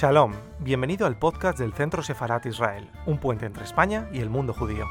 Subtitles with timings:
[0.00, 4.54] Shalom, bienvenido al podcast del Centro Sefarat Israel, un puente entre España y el mundo
[4.54, 4.86] judío.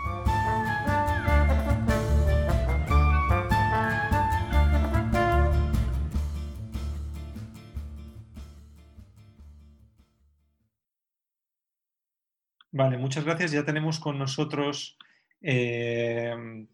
[12.71, 13.49] Vale, muchas gracias.
[13.49, 14.95] Ya tenemos con nosotros
[15.41, 16.67] eh,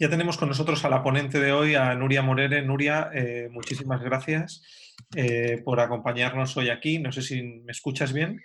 [0.00, 2.62] ya tenemos con nosotros a la ponente de hoy, a Nuria Morere.
[2.62, 6.98] Nuria, eh, muchísimas gracias eh, por acompañarnos hoy aquí.
[6.98, 8.40] No sé si me escuchas bien.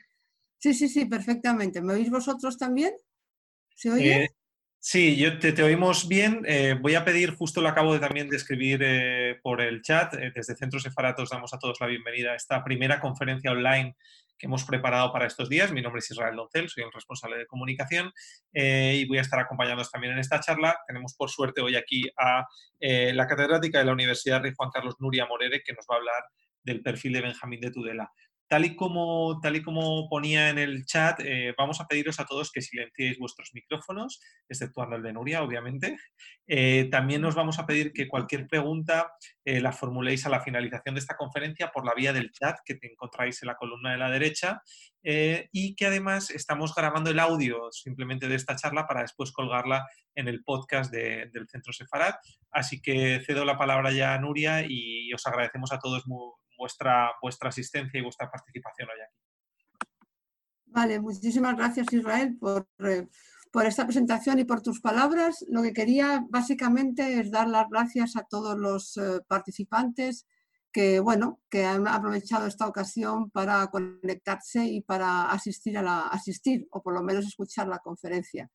[0.57, 1.81] Sí, sí, sí, perfectamente.
[1.81, 2.93] ¿Me oís vosotros también?
[3.75, 4.23] ¿Se oye?
[4.23, 4.29] Eh,
[4.79, 6.45] sí, yo te, oímos bien.
[6.81, 8.79] voy a pedir, justo lo acabo de también de escribir
[9.43, 13.51] por el chat, desde Centros Sefaratos damos a todos la bienvenida a esta primera conferencia
[13.51, 13.95] online
[14.37, 15.71] que hemos preparado para estos días.
[15.71, 18.11] Mi nombre es Israel Doncel, soy el responsable de comunicación
[18.53, 20.77] eh, y voy a estar acompañándonos también en esta charla.
[20.87, 22.45] Tenemos por suerte hoy aquí a
[22.79, 25.97] eh, la catedrática de la Universidad Rey Juan Carlos Nuria Morere, que nos va a
[25.99, 26.23] hablar
[26.65, 28.11] del perfil de Benjamín de Tudela.
[28.47, 32.25] Tal y como, tal y como ponía en el chat, eh, vamos a pediros a
[32.25, 35.97] todos que silenciéis vuestros micrófonos, exceptuando el de Nuria, obviamente.
[36.45, 39.11] Eh, también nos vamos a pedir que cualquier pregunta
[39.43, 42.77] eh, la formuléis a la finalización de esta conferencia por la vía del chat que
[42.83, 44.61] encontráis en la columna de la derecha
[45.07, 49.85] y que además estamos grabando el audio simplemente de esta charla para después colgarla
[50.15, 52.15] en el podcast del Centro Sefarat.
[52.49, 57.11] Así que cedo la palabra ya a Nuria y os agradecemos a todos muy, vuestra,
[57.21, 59.89] vuestra asistencia y vuestra participación hoy aquí.
[60.67, 63.07] Vale, muchísimas gracias Israel por, eh,
[63.51, 65.45] por, esta presentación y por tus palabras.
[65.47, 70.25] Lo que quería básicamente es dar las gracias a todos los eh, participantes
[70.75, 76.67] que, bueno, que han aprovechado esta ocasión para conectarse y para asistir, a la, asistir
[76.71, 78.49] o por lo menos escuchar la conferencia.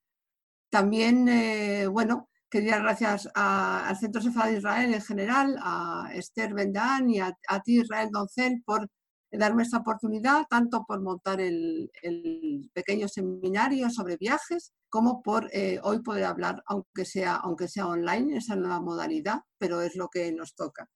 [0.68, 7.08] También, eh, bueno, Quería gracias al Centro Cefa de Israel en general, a Esther Bendan
[7.08, 7.32] y a,
[7.64, 8.88] ti, Israel Doncel, por
[9.30, 11.90] darme esta oportunidad, tanto por montar el,
[12.74, 18.38] pequeño seminario sobre viajes, como por eh, hoy poder hablar, aunque sea, aunque sea online,
[18.38, 20.90] esa nueva modalidad, pero es lo que nos toca.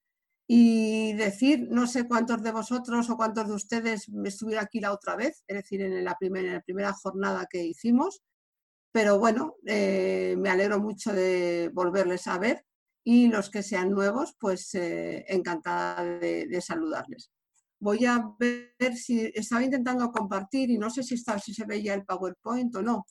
[0.48, 4.92] Y decir, no sé cuántos de vosotros o cuántos de ustedes me estuvieron aquí la
[4.92, 8.22] otra vez, es decir, en la primera, en la primera jornada que hicimos,
[8.94, 12.64] pero bueno, eh, me alegro mucho de volverles a ver
[13.02, 17.32] y los que sean nuevos, pues eh, encantada de, saludarles.
[17.80, 21.92] Voy a ver si estaba intentando compartir y no sé si, está, si se veía
[21.92, 23.04] el PowerPoint o no.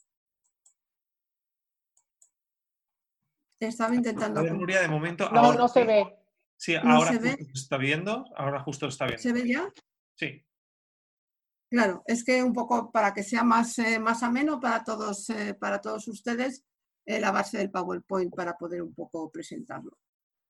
[3.59, 4.39] Estaba intentando.
[4.39, 5.29] A ver, Nuria, de momento.
[5.31, 6.17] No, no se ve.
[6.55, 8.23] Sí, ahora se está viendo.
[8.37, 9.21] Ahora justo está viendo.
[9.21, 9.69] ¿Se ve ya?
[10.15, 10.45] Sí.
[11.73, 15.55] Claro, es que un poco para que sea más, eh, más ameno para todos, eh,
[15.55, 16.63] para todos ustedes,
[17.03, 19.97] eh, la base del PowerPoint para poder un poco presentarlo.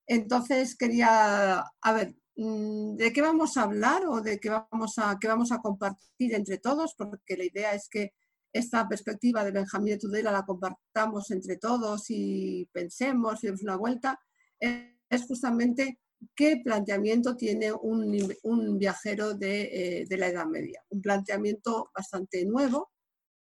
[0.06, 5.18] Entonces quería, a ver, mm, ¿de qué vamos a hablar o de qué vamos a,
[5.18, 6.94] qué vamos a compartir entre todos?
[6.94, 8.12] Porque la idea es que
[8.52, 13.76] esta perspectiva de Benjamín de Tudela la compartamos entre todos y pensemos y demos una
[13.76, 14.20] vuelta.
[14.60, 16.00] Es justamente
[16.34, 20.82] qué planteamiento tiene un, viajero eh, de, la Edad Media.
[20.90, 22.90] Un planteamiento bastante nuevo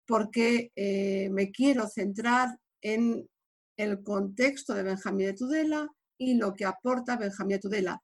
[0.06, 3.28] porque eh, me quiero centrar en
[3.76, 5.88] el contexto de Benjamín de Tudela
[6.18, 8.02] y lo que aporta Benjamín de Tudela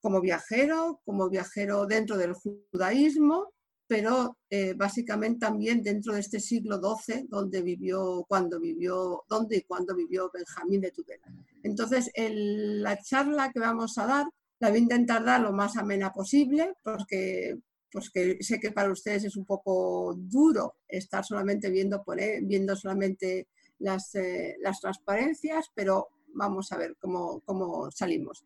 [0.00, 3.52] como viajero, como viajero dentro del judaísmo
[3.88, 9.62] pero eh, básicamente también dentro de este siglo XII, donde vivió, cuando vivió, donde y
[9.62, 11.26] cuando vivió Benjamín de Tudela.
[11.62, 14.26] Entonces, la charla que vamos a dar
[14.60, 17.56] la voy a intentar dar lo más amena posible, porque
[17.90, 18.10] pues
[18.40, 22.04] sé que para ustedes es un poco duro estar solamente viendo,
[22.42, 28.44] viendo solamente las, eh, las transparencias, pero vamos a ver cómo salimos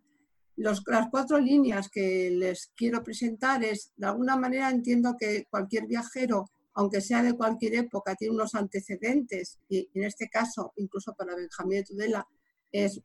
[0.57, 6.45] las cuatro líneas que les quiero presentar es, de alguna manera entiendo que cualquier viajero,
[6.75, 11.79] aunque sea de cualquier época, tiene unos antecedentes y en este caso, incluso para Benjamín
[11.79, 12.27] de Tudela,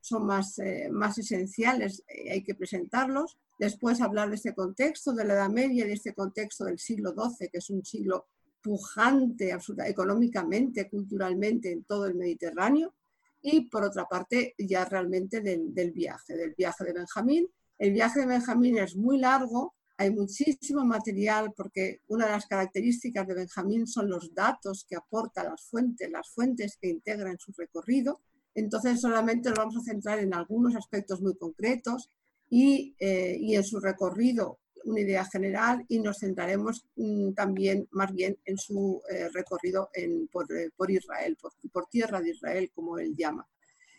[0.02, 3.38] son más, eh, más esenciales, eh, hay que presentarlos.
[3.60, 7.14] Después hablar de este contexto de la Edad Media y de este contexto del siglo
[7.14, 8.28] XII, que es un siglo
[8.62, 9.56] pujante
[9.86, 12.94] económicamente, culturalmente en todo el Mediterráneo
[13.42, 17.48] y por otra parte ya realmente del, viaje, del viaje de Benjamín.
[17.78, 23.28] El viaje de Benjamín es muy largo, hay muchísimo material porque una de las características
[23.28, 27.52] de Benjamín son los datos que aporta las fuentes, las fuentes que integra en su
[27.54, 28.22] recorrido.
[28.54, 32.10] Entonces solamente nos vamos a centrar en algunos aspectos muy concretos
[32.50, 38.14] y, eh, y en su recorrido una idea general y nos centraremos mm, también más
[38.14, 41.38] bien en su eh, recorrido eh, por, Israel,
[41.72, 43.48] por, tierra de Israel, como él llama.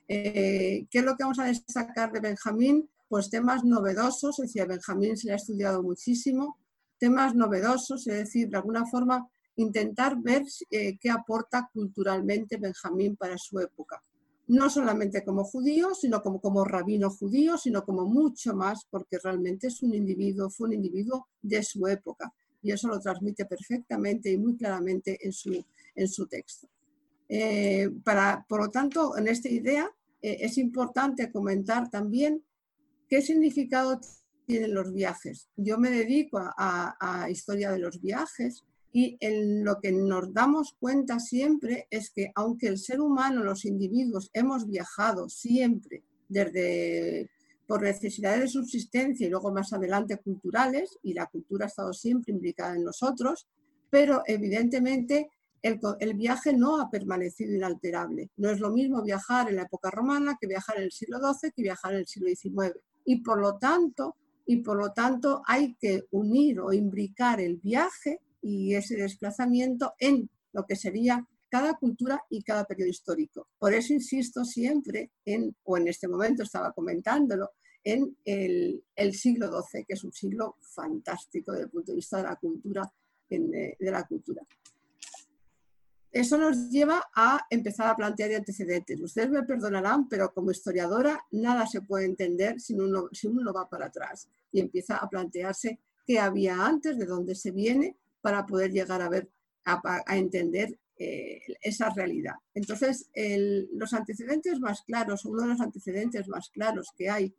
[0.07, 2.89] Eh, ¿Qué es lo que vamos a destacar de Benjamín?
[3.09, 6.59] Pues temas novedosos, es decir, Benjamín se le ha estudiado muchísimo,
[6.99, 13.59] temas novedosos, es decir, de alguna forma intentar ver qué aporta culturalmente Benjamín para su
[13.59, 14.03] época.
[14.49, 19.69] No solamente como judío, sino como, como rabino judío, sino como mucho más, porque realmente
[19.69, 22.33] es un individuo, fue un individuo de su época.
[22.63, 25.65] Y eso lo transmite perfectamente y muy claramente en su,
[25.95, 26.69] en su texto.
[27.29, 29.91] Eh, para, por lo tanto, en esta idea
[30.23, 32.43] eh, es importante comentar también
[33.09, 34.01] qué significado
[34.47, 35.49] tienen los viajes.
[35.57, 40.75] Yo me dedico a, a historia de los viajes y en lo que nos damos
[40.79, 47.31] cuenta siempre es que aunque el ser humano, los individuos, hemos viajado siempre desde
[47.67, 52.33] por necesidades de subsistencia y luego más adelante culturales, y la cultura ha estado siempre
[52.33, 53.47] implicada en nosotros,
[53.91, 55.29] pero evidentemente
[55.61, 58.31] el, el, viaje no ha permanecido inalterable.
[58.39, 61.53] No es lo mismo viajar en la época romana que viajar en el siglo XII
[61.55, 62.79] que viajar en el siglo XIX.
[63.05, 68.21] Y por lo tanto, y por lo tanto hay que unir o imbricar el viaje
[68.43, 73.49] y ese desplazamiento en lo que sería cada cultura y cada periodo histórico.
[73.59, 77.53] Por eso insisto siempre en, o en este momento estaba comentándolo,
[77.85, 82.23] en el, siglo XII, que es un siglo fantástico desde el punto de vista de
[82.25, 82.93] la cultura.
[83.31, 84.43] Eh, de la cultura.
[86.11, 88.99] Eso nos lleva a empezar a plantear antecedentes.
[89.01, 93.69] Ustedes me perdonarán, pero como historiadora nada se puede entender si uno, si uno va
[93.69, 98.73] para atrás y empieza a plantearse qué había antes, de dónde se viene, para poder
[98.73, 99.29] llegar a ver,
[99.65, 102.35] a, entender eh, esa realidad.
[102.55, 103.11] Entonces,
[103.73, 107.35] los antecedentes más claros, uno de los antecedentes más claros que hay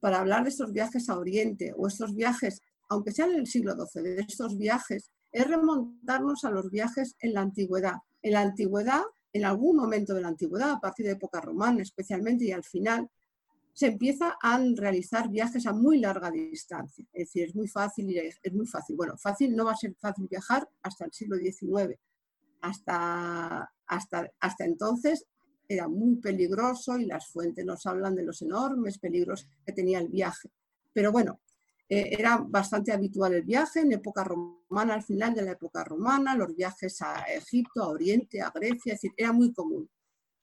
[0.00, 3.74] para hablar de estos viajes a Oriente o estos viajes, aunque sean en el siglo
[3.74, 7.96] XII, de estos viajes, es remontarnos a los viajes en la antigüedad.
[8.22, 12.44] En la antigüedad, en algún momento de la antigüedad, a partir de época romana especialmente
[12.44, 13.08] y al final,
[13.76, 17.04] se empieza a realizar viajes a muy larga distancia.
[17.12, 18.96] Es decir, es muy fácil, es muy fácil.
[18.96, 21.94] Bueno, fácil no va a ser fácil viajar hasta el siglo XIX.
[22.62, 25.26] Hasta, hasta, hasta entonces
[25.68, 30.08] era muy peligroso y las fuentes nos hablan de los enormes peligros que tenía el
[30.08, 30.48] viaje.
[30.94, 31.42] Pero bueno,
[31.86, 36.34] eh, era bastante habitual el viaje en época romana, al final de la época romana,
[36.34, 39.86] los viajes a Egipto, a Oriente, a Grecia, es decir, era muy común.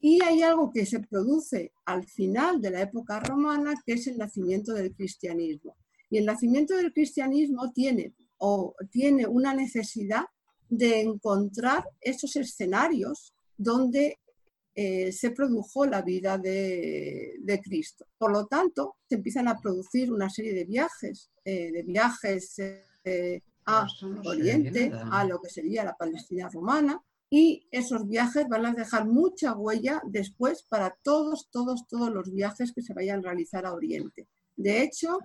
[0.06, 4.18] Y hay algo que se produce al final de la época romana, que es el
[4.18, 5.78] nacimiento del cristianismo.
[6.10, 10.26] Y el nacimiento del cristianismo tiene, o tiene una necesidad
[10.68, 14.20] de encontrar esos escenarios donde
[14.76, 18.06] eh, se produjo la vida de, Cristo.
[18.18, 22.60] Por lo tanto, se empiezan a producir una serie de viajes, eh, de viajes
[23.06, 23.88] eh, a
[24.26, 27.02] Oriente, a lo que sería la Palestina romana,
[27.36, 32.72] y esos viajes van a dejar mucha huella después para todos, todos, todos los viajes
[32.72, 34.28] que se vayan a realizar a Oriente.
[34.56, 35.18] De hecho,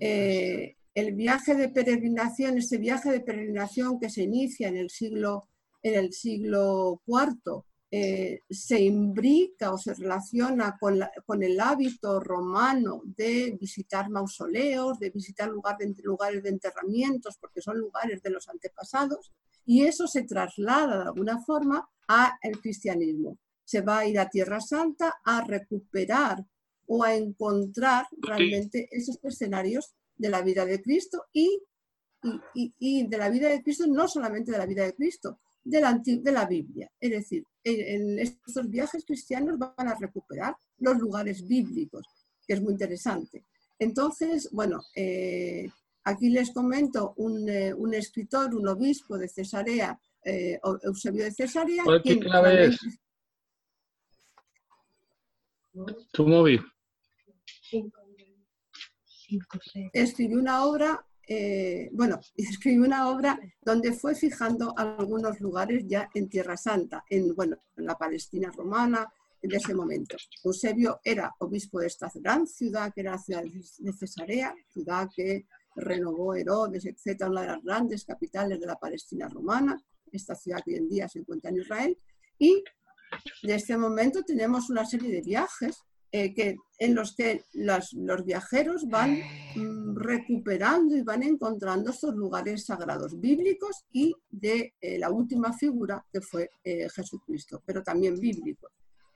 [0.00, 5.50] eh, el viaje de peregrinación, ese viaje de peregrinación que se inicia en el siglo,
[5.82, 13.02] en el siglo IV, eh, se imbrica o se relaciona con, con, el hábito romano
[13.04, 19.30] de visitar mausoleos, de visitar lugares de enterramientos, porque son lugares de los antepasados,
[19.66, 23.38] y eso se traslada de alguna forma al cristianismo.
[23.64, 26.44] Se va a ir a Tierra Santa a recuperar
[26.86, 31.62] o a encontrar realmente esos escenarios de la vida de Cristo y,
[32.54, 35.94] y, de la vida de Cristo, no solamente de la vida de Cristo, de la,
[36.04, 36.90] de la Biblia.
[37.00, 42.06] Es decir, en, estos viajes cristianos van a recuperar los lugares bíblicos,
[42.46, 43.44] que es muy interesante.
[43.78, 45.68] Entonces, bueno, eh,
[46.04, 51.82] Aquí les comento un, eh, un escritor, un obispo de Cesarea, eh, Eusebio de Cesarea.
[52.02, 52.78] ¿Qué clave es?
[56.12, 56.62] Tu móvil.
[59.92, 66.28] Escribió una obra, eh, bueno, escribió una obra donde fue fijando algunos lugares ya en
[66.28, 70.16] Tierra Santa, en, bueno, en la Palestina romana, en ese momento.
[70.44, 75.46] Eusebio era obispo de esta gran ciudad, que era la ciudad de Cesarea, ciudad que
[75.76, 79.80] renovó Herodes, etcétera, una de las grandes capitales de la Palestina romana,
[80.12, 81.98] esta ciudad hoy en día se encuentra en Israel,
[82.38, 82.62] y
[83.42, 85.84] de este momento tenemos una serie de viajes
[86.16, 89.18] eh, que, en los que los viajeros van
[89.56, 96.06] mm, recuperando y van encontrando estos lugares sagrados bíblicos y de eh, la última figura
[96.12, 98.70] que fue eh, Jesucristo, pero también bíblicos.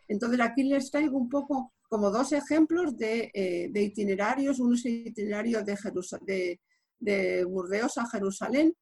[0.09, 4.61] Entonces aquí les traigo un poco como dos ejemplos de, eh, itinerarios.
[4.61, 6.61] Uno es el itinerario de,
[7.00, 8.75] de, Burdeos a Jerusalén,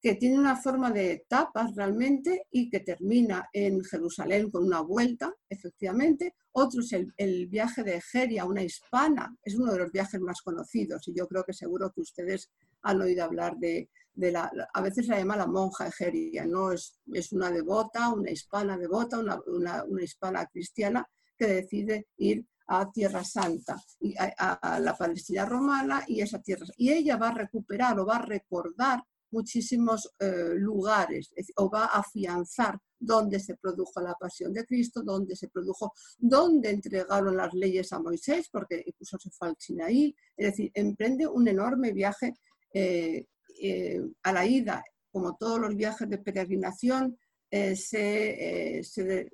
[0.00, 5.34] que tiene una forma de etapas realmente y que termina en Jerusalén con una vuelta,
[5.48, 6.34] efectivamente.
[6.52, 11.06] Otro es el, viaje de Egeria, una hispana, es uno de los viajes más conocidos
[11.08, 12.50] y yo creo que seguro que ustedes
[12.82, 16.72] han oído hablar de, la, a veces se llama la monja egeria, ¿no?
[16.72, 21.08] Es, es una devota, una hispana devota, una, una, hispana cristiana
[21.38, 26.66] que decide ir a Tierra Santa, y a, la Palestina romana y esa tierra.
[26.76, 32.00] Y ella va a recuperar o va a recordar muchísimos eh, lugares o va a
[32.00, 37.92] afianzar dónde se produjo la pasión de Cristo, dónde se produjo, dónde entregaron las leyes
[37.92, 42.34] a Moisés, porque incluso se fue al Sinaí, es decir, emprende un enorme viaje
[42.72, 43.26] eh,
[43.62, 47.18] eh, a la ida, como todos los viajes de peregrinación,
[47.50, 49.30] se, se,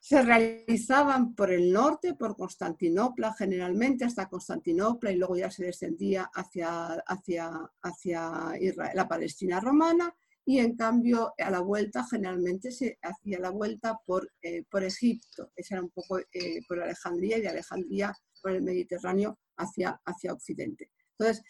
[0.00, 6.30] se realizaban por el norte, por Constantinopla, generalmente hasta Constantinopla, y luego ya se descendía
[6.34, 7.50] hacia, hacia,
[7.82, 8.54] hacia
[8.94, 10.14] la Palestina romana,
[10.44, 15.52] y en cambio a la vuelta generalmente se hacía la vuelta por, eh, por Egipto,
[15.54, 20.32] esa era un poco eh, por Alejandría y de Alejandría por el Mediterráneo hacia, hacia
[20.32, 20.90] Occidente.
[21.20, 21.44] Entonces,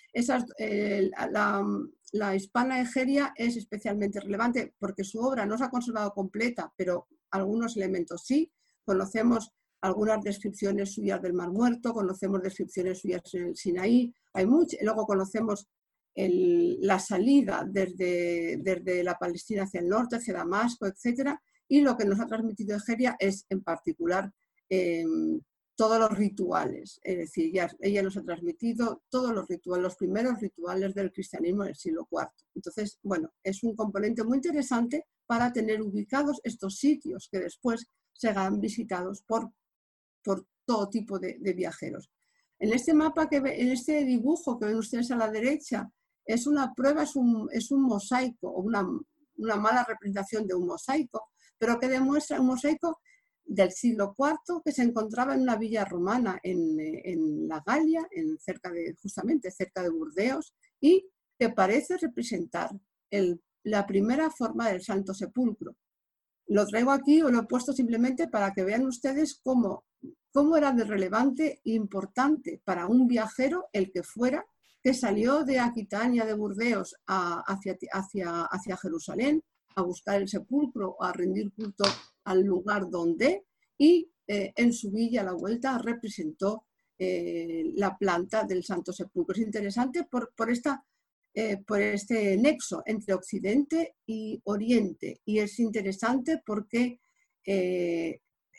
[0.59, 1.11] eh,
[2.13, 7.07] la, hispana Egeria es especialmente relevante porque su obra no se ha conservado completa, pero
[7.31, 8.51] algunos elementos sí.
[8.85, 14.77] Conocemos algunas descripciones suyas del Mar Muerto, conocemos descripciones suyas en el Sinaí, hay mucho,
[14.83, 15.69] luego conocemos
[16.17, 21.31] la salida desde, desde, la Palestina hacia el norte, hacia Damasco, etc.
[21.69, 24.31] Y lo que nos ha transmitido Egeria es en particular
[24.69, 25.41] em,
[25.81, 30.95] todos los rituales, es decir, ella nos ha transmitido todos los rituales, los primeros rituales
[30.95, 32.29] del cristianismo del siglo IV.
[32.55, 38.61] Entonces, bueno, es un componente muy interesante para tener ubicados estos sitios que después serán
[38.61, 39.55] visitados por,
[40.23, 42.11] por todo tipo de, viajeros.
[42.59, 45.91] En este mapa, que en este dibujo que ven ustedes a la derecha,
[46.27, 48.87] es una prueba, es un, es un mosaico, o una,
[49.39, 53.01] una mala representación de un mosaico, pero que demuestra un mosaico
[53.45, 58.71] del siglo IV que se encontraba en una villa romana en, la Galia, en cerca
[58.71, 61.07] de, justamente cerca de Burdeos, y
[61.39, 62.71] que parece representar
[63.65, 65.77] la primera forma del Santo Sepulcro.
[66.47, 69.85] Lo traigo aquí o lo he puesto simplemente para que vean ustedes cómo,
[70.33, 74.45] cómo era de relevante e importante para un viajero el que fuera,
[74.83, 79.43] que salió de Aquitania, de Burdeos, hacia, hacia, hacia Jerusalén,
[79.77, 81.85] a buscar el sepulcro, a rendir culto
[82.25, 83.45] al lugar donde
[83.79, 89.35] y eh, en su villa a la vuelta representó eh, la planta del Santo Sepulcro.
[89.35, 90.85] Es interesante por, por, esta,
[91.35, 97.01] eh, por este nexo entre Occidente y Oriente y es interesante porque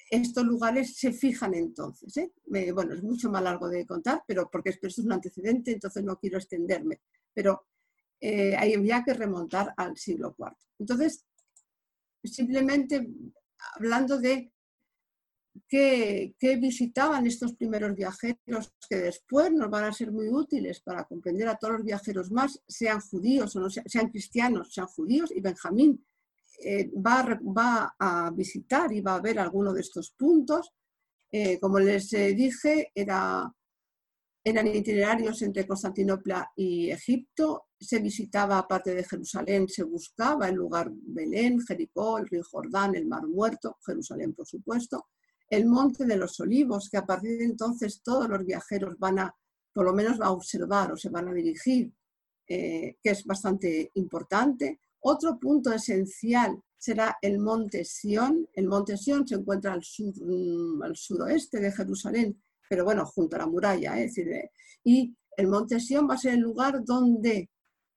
[0.09, 2.31] estos lugares se fijan entonces.
[2.45, 6.37] bueno, es mucho más largo de contar, pero porque es un antecedente, entonces no quiero
[6.37, 6.99] extenderme.
[7.33, 7.67] Pero
[8.21, 10.51] hay había que remontar al siglo IV.
[10.79, 11.25] Entonces,
[12.23, 13.07] simplemente
[13.75, 14.51] hablando de
[15.67, 21.47] qué, visitaban estos primeros viajeros que después nos van a ser muy útiles para comprender
[21.47, 26.05] a todos los viajeros más, sean judíos o no sean, cristianos, sean judíos, y Benjamín
[26.63, 30.71] eh, va, va, a visitar y va a ver alguno de estos puntos.
[31.31, 33.51] Eh, como les eh, dije, era,
[34.43, 40.91] eran itinerarios entre Constantinopla y Egipto, se visitaba aparte de Jerusalén, se buscaba el lugar
[40.93, 45.07] Belén, Jericó, el río Jordán, el Mar Muerto, Jerusalén por supuesto,
[45.49, 49.35] el Monte de los Olivos, que a partir de entonces todos los viajeros van a,
[49.73, 51.91] por lo menos, a observar o se van a dirigir,
[52.47, 54.79] eh, que es bastante importante.
[55.01, 58.47] Otro punto esencial será el Monte Sión.
[58.53, 63.35] El Monte Sión se encuentra al, sur, mm, al suroeste de Jerusalén, pero bueno, junto
[63.35, 64.01] a la muralla.
[64.01, 64.09] ¿eh?
[64.83, 67.50] y el Monte Sión va a ser el lugar donde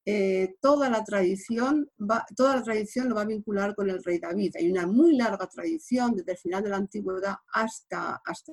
[0.07, 4.19] eh, toda, la tradición va, toda la tradición lo va a vincular con el rey
[4.19, 4.55] David.
[4.57, 8.53] Hay una muy larga tradición desde el final de la antigüedad hasta, hasta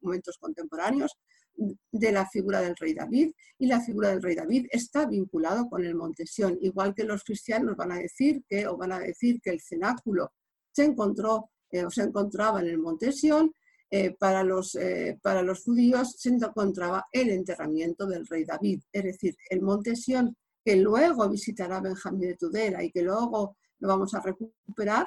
[0.00, 1.18] momentos contemporáneos
[1.56, 5.84] de la figura del rey David y la figura del rey David está vinculado con
[5.84, 9.40] el Monte Sión, igual que los cristianos van a decir que o van a decir
[9.40, 10.32] que el cenáculo
[10.70, 13.52] se encontró eh, se encontraba en el Monte Sión,
[13.90, 14.76] eh, para, los,
[15.22, 20.36] para los judíos se encontraba el enterramiento del rey David, es decir, el Monte Sión
[20.66, 25.06] que luego visitará Benjamín de Tudela y que luego lo vamos a recuperar,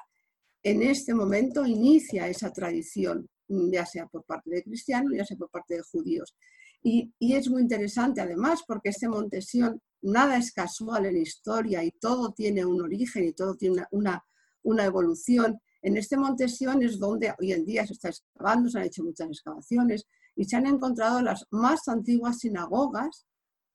[0.64, 5.50] en este momento inicia esa tradición, ya sea por parte de cristianos, ya sea por
[5.50, 6.34] parte de judíos.
[6.82, 12.32] Y, es muy interesante además porque este Montesión, nada es casual en historia y todo
[12.32, 14.24] tiene un origen y todo tiene una,
[14.64, 15.60] una evolución.
[15.82, 19.28] En este Montesión es donde hoy en día se está excavando, se han hecho muchas
[19.28, 23.26] excavaciones y se han encontrado las más antiguas sinagogas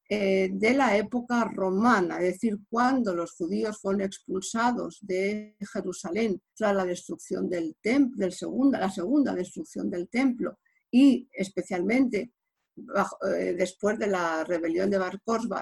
[0.09, 6.75] eh, de la época romana, es decir, cuando los judíos fueron expulsados de Jerusalén tras
[6.75, 10.59] la destrucción del templo, segunda, la segunda destrucción del templo
[10.91, 12.33] y especialmente
[12.77, 15.21] eh, después de la rebelión de Bar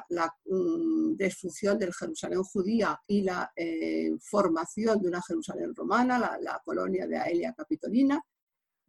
[0.08, 6.60] la mm, destrucción del Jerusalén judía y la eh, formación de una Jerusalén romana, la,
[6.64, 8.20] colonia de Aelia Capitolina,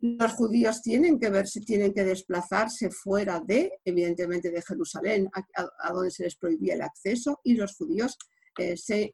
[0.04, 5.94] los judíos tienen que ver si tienen que desplazarse fuera de, evidentemente, de Jerusalén, a,
[5.94, 8.18] donde se les prohibía el acceso, y los judíos
[8.60, 9.14] eh, se,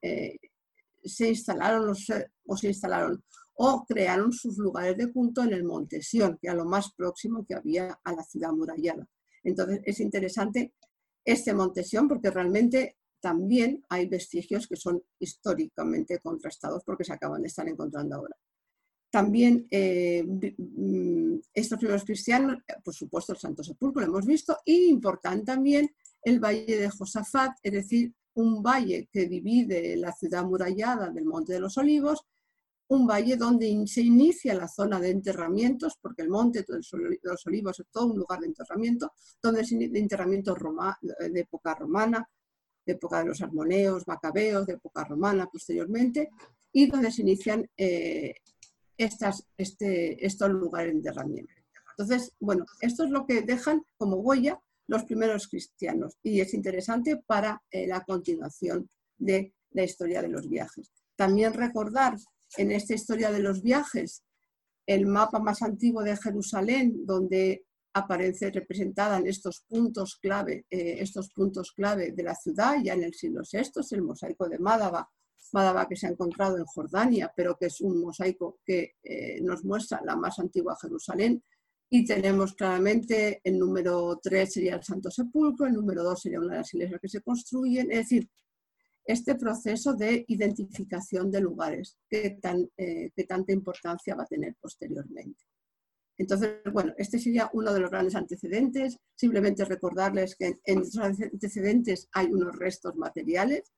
[1.04, 3.24] se, instalaron o se instalaron
[3.62, 7.46] o crearon sus lugares de culto en el Monte Sión, que era lo más próximo
[7.46, 9.06] que había a la ciudad murallada.
[9.44, 10.74] Entonces es interesante
[11.26, 17.42] este Monte Sión porque realmente también hay vestigios que son históricamente contrastados porque se acaban
[17.42, 18.36] de estar encontrando ahora.
[19.10, 24.90] También eh, mm, estos primeros cristianos, por supuesto el Santo Sepulcro lo hemos visto, y
[24.90, 25.90] importante también
[26.22, 31.54] el Valle de Josafat, es decir, un valle que divide la ciudad murallada del Monte
[31.54, 32.26] de los Olivos
[32.90, 36.82] un valle donde se inicia la zona de enterramientos, porque el monte de
[37.22, 40.56] los olivos es todo un lugar de enterramiento, donde es de enterramiento
[41.02, 42.28] de época romana,
[42.84, 46.30] de época de los armoneos, macabeos, de época romana posteriormente,
[46.72, 48.34] y donde se inician eh,
[49.00, 51.54] este, estos lugares de enterramiento.
[51.98, 57.18] Entonces, bueno, esto es lo que dejan como huella los primeros cristianos y es interesante
[57.26, 60.92] para eh, la continuación de la historia de los viajes.
[61.16, 62.18] También recordar
[62.58, 64.24] en esta historia de los viajes
[64.88, 71.30] el mapa más antiguo de Jerusalén, donde aparece representada en estos puntos clave, eh, estos
[71.30, 75.08] puntos clave de la ciudad, ya en el siglo VI, es el mosaico de Mádaba,
[75.54, 79.64] Mádaba que se ha encontrado en Jordania, pero que es un mosaico que eh, nos
[79.64, 81.44] muestra la más antigua Jerusalén.
[81.90, 86.54] Y tenemos claramente el número 3 sería el Santo Sepulcro, el número 2 sería una
[86.54, 88.30] de las iglesias que se construyen, es decir,
[89.06, 95.44] este proceso de identificación de lugares que, tan, eh, tanta importancia va a tener posteriormente.
[96.16, 98.98] Entonces, bueno, este sería uno de los grandes antecedentes.
[99.16, 103.72] Simplemente recordarles que en estos antecedentes hay unos restos materiales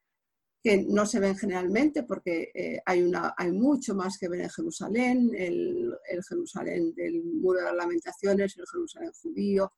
[0.63, 4.49] que no se ven generalmente porque eh, hay, una, hay mucho más que ver en
[4.49, 9.73] Jerusalén, el, el Jerusalén del Muro de las Lamentaciones, el Jerusalén judío,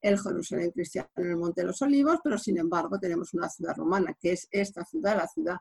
[0.00, 3.74] el Jerusalén cristiano en el Monte de los Olivos, pero sin embargo tenemos una ciudad
[3.76, 5.56] romana, que es esta ciudad, la ciudad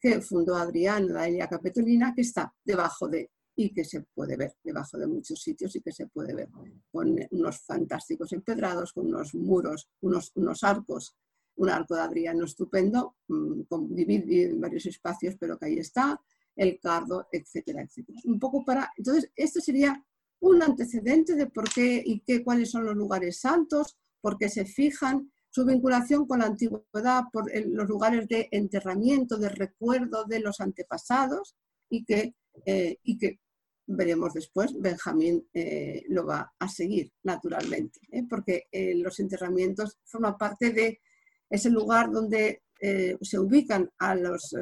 [0.00, 4.54] que fundó Adrián, la Elia Capitolina, que está debajo de, y que se puede ver
[4.62, 6.48] debajo de muchos sitios y que se puede ver
[6.90, 11.16] con unos fantásticos empedrados, con unos muros, unos, unos arcos,
[11.56, 16.20] un arco de Adriano estupendo, mm, en varios espacios, pero que ahí está,
[16.54, 18.18] el cardo, etcétera, etcétera.
[18.24, 20.02] Un poco para, entonces, esto sería
[20.40, 24.64] un antecedente de por qué y qué, cuáles son los lugares santos, por qué se
[24.64, 30.60] fijan, su vinculación con la antigüedad, por los lugares de enterramiento, de recuerdo de los
[30.60, 31.56] antepasados
[31.88, 32.34] y que,
[32.66, 33.40] eh, y que
[33.86, 38.24] veremos después, Benjamín eh, lo va a seguir naturalmente, ¿eh?
[38.28, 38.64] porque
[38.96, 41.00] los enterramientos forman parte de
[41.48, 44.54] ese lugar donde se ubican a los,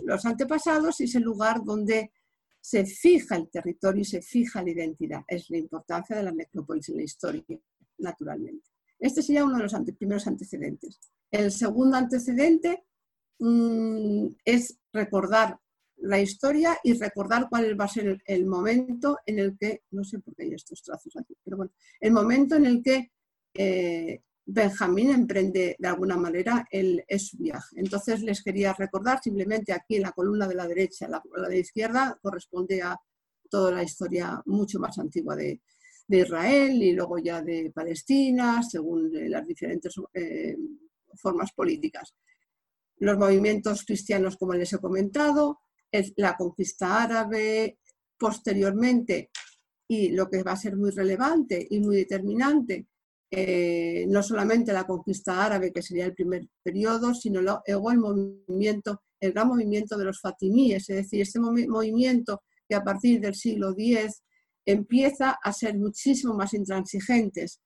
[0.00, 2.12] los antepasados y ese lugar donde
[2.64, 5.22] se fija el territorio y se fija la identidad.
[5.28, 7.44] Es la importancia de la necrópolis en la historia,
[7.98, 8.70] naturalmente.
[8.98, 10.98] Este sería uno de los primeros antecedentes.
[11.30, 12.84] El segundo antecedente
[13.38, 15.58] mm, es recordar
[15.98, 20.20] la historia y recordar cuál va a ser el, momento en el que, no sé
[20.20, 23.12] por qué hay estos trazos aquí, pero bueno, el momento en el que
[23.52, 27.76] eh, Benjamín emprende de alguna manera el, su viaje.
[27.76, 31.60] Entonces les quería recordar simplemente aquí en la columna de la derecha, la, la de
[31.60, 32.98] izquierda corresponde a
[33.48, 35.60] toda la historia mucho más antigua de,
[36.06, 40.54] Israel y luego ya de Palestina, según eh, las diferentes eh,
[41.14, 42.14] formas políticas.
[42.98, 45.60] Los movimientos cristianos, como les he comentado,
[46.16, 47.78] la conquista árabe,
[48.18, 49.30] posteriormente,
[49.88, 52.86] y lo que va a ser muy relevante y muy determinante,
[53.36, 59.02] eh, no solamente la conquista árabe, que sería el primer periodo, sino luego el movimiento,
[59.20, 63.74] el gran movimiento de los fatimíes, es decir, este movimiento que a partir del siglo
[63.76, 64.22] X
[64.64, 67.60] empieza a ser muchísimo más intransigentes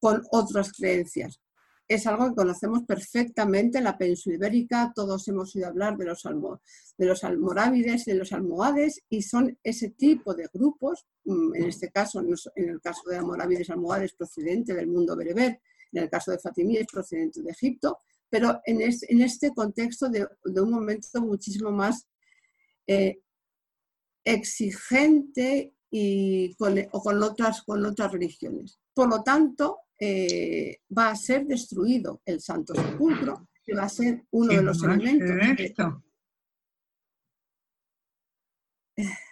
[0.00, 1.40] con otras creencias
[1.88, 6.22] es algo que conocemos perfectamente en la península ibérica, todos hemos oído hablar de los,
[6.22, 11.90] de los almorávides, de los almohades, y son ese tipo de grupos, mm, en este
[11.90, 16.38] caso, en el caso de almorávides, almohades procedente del mundo bereber, en el caso de
[16.38, 17.98] fatimíes procedente de Egipto,
[18.28, 22.06] pero en, este contexto de, un momento muchísimo más
[22.86, 23.22] eh,
[24.22, 26.54] exigente y
[26.90, 28.78] o con otras, con otras religiones.
[28.92, 34.24] Por lo tanto, eh, va a ser destruido el Santo Sepulcro, que va a ser
[34.30, 36.02] uno de los elementos.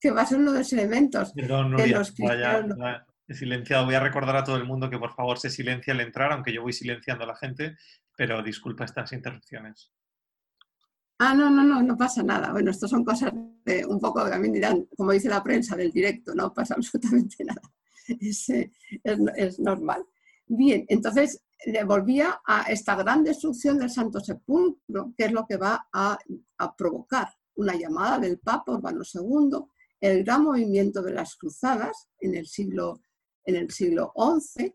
[0.00, 2.78] Que, va a ser uno de los elementos Perdón, de los cristianos.
[3.28, 3.84] Silenciado.
[3.84, 6.52] Voy a recordar a todo el mundo que por favor se silencia al entrar, aunque
[6.52, 7.76] yo voy silenciando a la gente,
[8.16, 9.92] pero disculpa estas interrupciones.
[11.18, 12.52] Ah, no, no, no, no pasa nada.
[12.52, 13.32] Bueno, esto son cosas
[13.64, 17.62] de un poco, también dirán, como dice la prensa del directo, no pasa absolutamente nada.
[18.20, 18.70] Es, eh,
[19.04, 20.04] es, normal.
[20.46, 25.56] Bien, entonces le volvía a esta gran destrucción del Santo Sepulcro, que es lo que
[25.56, 26.18] va a,
[26.58, 29.58] a provocar una llamada del Papa Urbano II,
[30.00, 33.02] el gran movimiento de las cruzadas en el siglo,
[33.44, 34.72] en el siglo XI,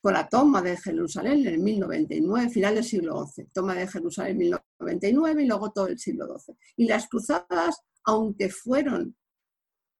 [0.00, 4.32] con la toma de Jerusalén en el 1099, final del siglo XI, toma de Jerusalén
[4.32, 6.54] en 1099 y luego todo el siglo XII.
[6.76, 9.16] Y las cruzadas, aunque fueron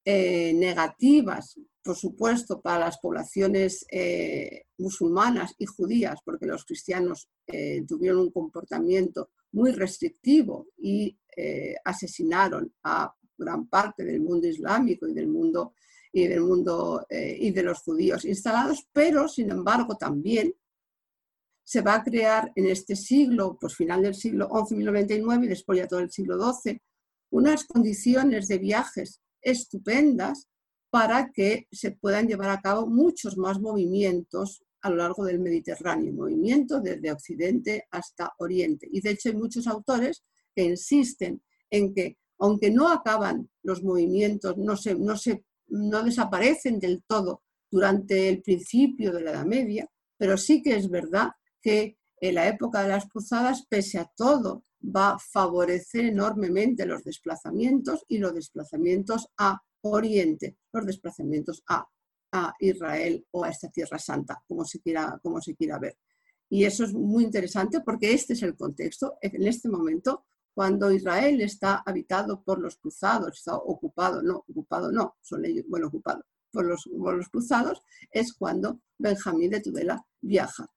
[0.05, 7.85] eh, negativas, por supuesto, para las poblaciones eh, musulmanas y judías, porque los cristianos eh,
[7.87, 11.17] tuvieron un comportamiento muy restrictivo y
[11.85, 15.75] asesinaron a gran parte del mundo islámico y del mundo
[16.13, 20.53] y del mundo y de los judíos instalados, pero sin embargo también
[21.69, 25.79] se va a crear en este siglo, pues final del siglo XI, 1099 y después
[25.79, 26.81] ya todo el siglo XII,
[27.31, 30.49] unas condiciones de viajes estupendas
[30.91, 36.13] para que se puedan llevar a cabo muchos más movimientos a lo largo del Mediterráneo,
[36.13, 38.89] movimientos desde Occidente hasta Oriente.
[38.91, 44.57] Y de hecho hay muchos autores que insisten en que aunque no acaban los movimientos,
[44.57, 49.91] no se, no se no desaparecen del todo durante el principio de la Edad Media,
[50.17, 51.31] pero sí que es verdad
[51.61, 57.05] que en la época de las cruzadas, pese a todo, va a favorecer enormemente los
[57.05, 61.87] desplazamientos y los desplazamientos a Oriente, los desplazamientos a,
[62.33, 65.97] a Israel o a esta Tierra Santa, como se, quiera, como se quiera ver.
[66.51, 69.19] Y eso es muy interesante porque este es el contexto.
[69.21, 70.25] En este momento
[70.59, 75.87] cuando Israel está habitado por los cruzados, está ocupado, no, ocupado no, son ellos, bueno,
[75.87, 80.69] ocupado por los, los cruzados, es cuando Benjamín de Tudela viaja.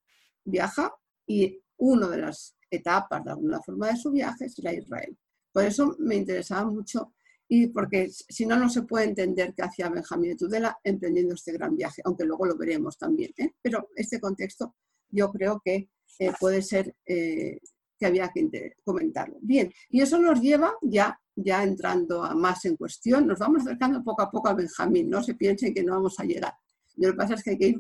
[0.46, 0.94] Viaja
[1.26, 5.16] y una de las etapas, de alguna forma, de su viaje será Israel.
[5.52, 7.14] Por eso me interesaba mucho
[7.48, 11.52] y porque si no, no se puede entender qué hacía Benjamín de Tudela emprendiendo este
[11.52, 13.32] gran viaje, aunque luego lo veremos también.
[13.38, 13.52] ¿eh?
[13.62, 14.76] Pero este contexto
[15.10, 17.60] yo creo que eh, puede ser eh,
[18.00, 19.38] que había que comentarlo.
[19.42, 24.02] Bien, y eso nos lleva ya, ya entrando a más en cuestión, nos vamos acercando
[24.02, 26.54] poco a poco a Benjamín, no se piensen que no vamos a llegar.
[26.96, 27.80] lo que pasa es que hay que ir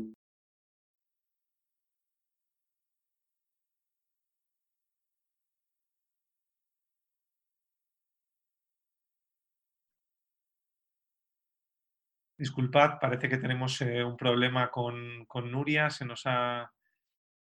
[12.41, 16.73] Disculpad, parece que tenemos eh, un problema con, con, Nuria, se nos, ha,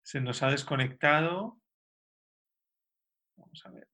[0.04, 1.60] se nos ha desconectado.
[3.36, 3.88] Vamos a ver.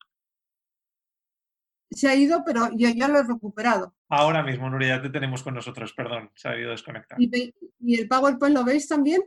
[1.89, 3.95] Se ha ido, pero yo ya lo he recuperado.
[4.09, 7.17] Ahora mismo, Nuria, ya te tenemos con nosotros, perdón, se ha ido desconectar.
[7.17, 7.53] ¿Y,
[7.97, 9.21] el PowerPoint lo veis también?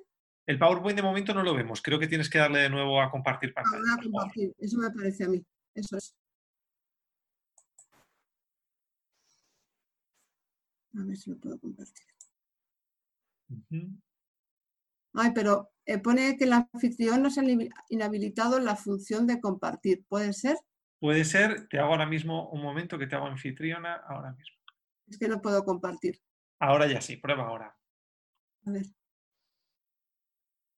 [0.45, 3.11] El PowerPoint de momento no lo vemos, creo que tienes que darle de nuevo a
[3.11, 3.95] compartir pantalla.
[3.99, 5.43] a compartir, eso me parece a mí,
[5.75, 6.15] eso es.
[10.95, 12.07] A ver si lo puedo compartir.
[15.15, 17.43] Ay, pero eh, pone que el anfitrión nos ha
[17.89, 20.05] inhabilitado la función de compartir.
[20.09, 20.57] ¿Puede ser?
[21.01, 21.69] Puede ser.
[21.69, 24.57] Te hago ahora mismo un momento que te hago anfitriona ahora mismo.
[25.07, 26.21] Es que no puedo compartir.
[26.61, 27.77] Ahora ya sí, prueba ahora.
[28.67, 28.87] A ver.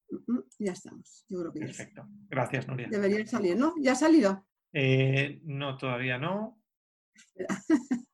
[0.09, 1.25] Mm, mm, ya estamos.
[1.29, 2.07] Yo creo que Perfecto.
[2.27, 2.87] Gracias, Nuria.
[2.89, 3.75] Debería salir, ¿no?
[3.79, 4.47] ¿Ya ha salido?
[4.73, 6.61] Eh, no, todavía no.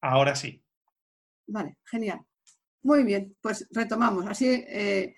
[0.00, 0.62] Ahora sí.
[1.46, 2.20] Vale, genial.
[2.82, 4.26] Muy bien, pues retomamos.
[4.26, 5.14] Así eh,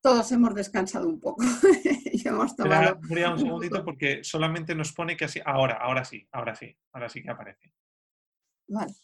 [0.00, 1.42] todos hemos descansado un poco.
[2.12, 2.98] y hemos tomado...
[3.00, 5.40] un segundito porque solamente nos pone que así.
[5.44, 7.74] Ahora, ahora sí, ahora sí, ahora sí que aparece.
[8.68, 8.94] Vale.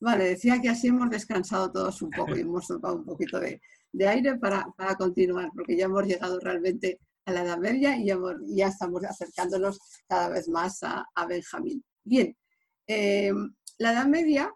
[0.00, 3.60] Vale, decía que así hemos descansado todos un poco y hemos tomado un poquito de,
[4.06, 4.64] aire para,
[4.96, 8.06] continuar, porque ya hemos llegado realmente a la Edad Media y
[8.54, 11.84] ya, estamos acercándonos cada vez más a, Benjamín.
[12.04, 12.36] Bien,
[12.86, 13.32] eh,
[13.78, 14.52] la Edad Media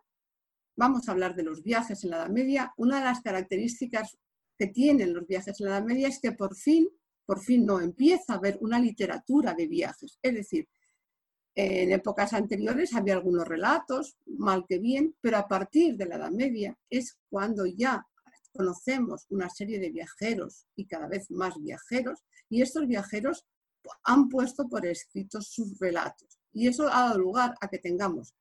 [0.76, 4.18] vamos a hablar de los viajes en la Edad Media, una de las características
[4.58, 6.88] que tienen los viajes en la Edad Media es que por fin,
[7.24, 10.18] por fin no empieza a haber una literatura de viajes.
[10.22, 10.68] Es decir,
[11.54, 16.30] en épocas anteriores había algunos relatos, mal que bien, pero a partir de la Edad
[16.30, 18.06] Media es cuando ya
[18.52, 23.46] conocemos una serie de viajeros y cada vez más viajeros, y estos viajeros
[24.04, 26.38] han puesto por escrito sus relatos.
[26.52, 28.34] Y eso ha dado lugar a que tengamos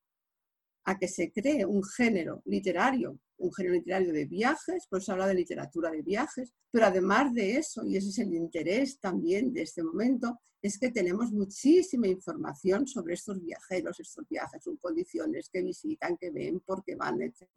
[0.83, 5.27] a que se cree un género literario, un género literario de viajes, por eso habla
[5.27, 9.63] de literatura de viajes, pero además de eso, y ese es el interés también de
[9.63, 15.61] este momento, es que tenemos muchísima información sobre estos viajeros, estos viajes, sus condiciones, que
[15.61, 17.47] visitan, que ven, por qué van, etc.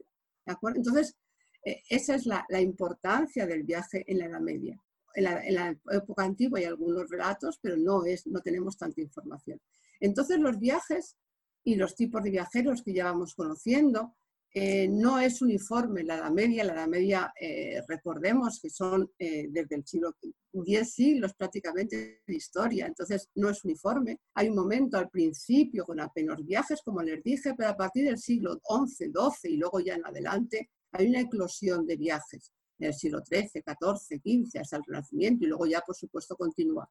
[0.46, 0.78] ¿de acuerdo?
[0.78, 1.16] Entonces,
[1.64, 4.78] eh, esa es la, importancia del viaje en la Edad Media.
[5.14, 9.60] En la, época antigua hay algunos relatos, pero no, es, no tenemos tanta información.
[10.00, 11.16] Entonces, los viajes
[11.64, 14.14] y los tipos de viajeros que ya vamos conociendo,
[14.52, 16.62] eh, no es uniforme la Media.
[16.62, 20.14] La Media, eh, recordemos que son desde el siglo
[20.52, 24.20] 10 siglos prácticamente de historia, entonces no es uniforme.
[24.34, 28.18] Hay un momento al principio con apenas viajes, como les dije, pero a partir del
[28.18, 32.94] siglo XI, XII y luego ya en adelante hay una eclosión de viajes en el
[32.94, 36.88] siglo XIII, XIV, XV, hasta el Renacimiento y luego ya, por supuesto, continúa.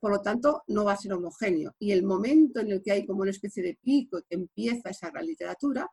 [0.00, 1.74] Por lo tanto, no va a ser homogéneo.
[1.78, 5.10] Y el momento en el que hay como una especie de pico que empieza esa
[5.10, 5.88] gran literatura,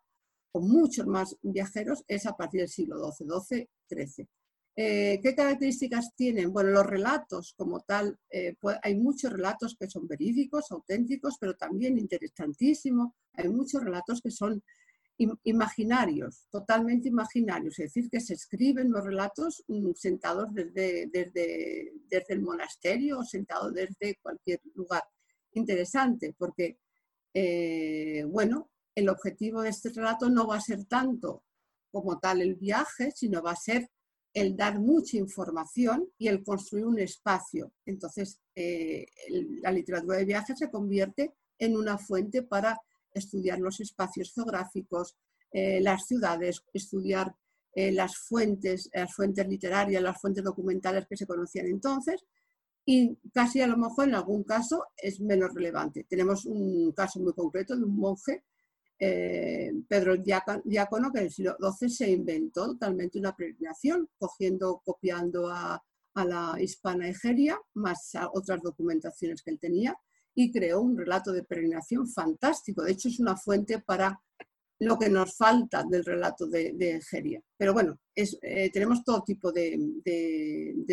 [0.51, 4.27] con muchos más viajeros, es a partir del siglo XII, XII, XIII.
[4.73, 6.51] ¿Qué características tienen?
[6.51, 11.97] Bueno, los relatos como tal, eh, hay muchos relatos que son verídicos, auténticos, pero también
[11.97, 13.11] interesantísimos.
[13.33, 14.63] Hay muchos relatos que son
[15.43, 22.33] imaginarios, totalmente imaginarios, es decir, que se escriben los relatos mm, sentados desde, desde, desde
[22.33, 25.03] el monasterio o sentados desde cualquier lugar.
[25.53, 26.79] Interesante, porque,
[27.33, 31.43] eh, bueno, el objetivo de este relato no va a ser tanto
[31.91, 33.89] como tal el viaje, sino va a ser
[34.33, 37.73] el dar mucha información y el construir un espacio.
[37.85, 39.05] Entonces, eh,
[39.61, 42.79] la literatura de viaje se convierte en una fuente para
[43.13, 45.15] estudiar los espacios geográficos,
[45.51, 47.35] eh, las ciudades, estudiar
[47.73, 52.25] eh, las fuentes, las fuentes literarias, las fuentes documentales que se conocían entonces,
[52.85, 56.05] y casi a lo mejor en algún caso es menos relevante.
[56.09, 58.43] Tenemos un caso muy concreto de un monje,
[58.99, 65.49] eh, Pedro Diácono, que en el siglo XII se inventó totalmente una peregrinación, cogiendo, copiando
[65.49, 69.97] a, a la hispana Egeria, más a otras documentaciones que él tenía,
[70.33, 72.83] y creó un relato de peregrinación fantástico.
[72.83, 74.19] De hecho, es una fuente para
[74.79, 77.41] lo que nos falta del relato de, de Egeria.
[77.55, 79.77] Pero bueno, eh, tenemos todo tipo de,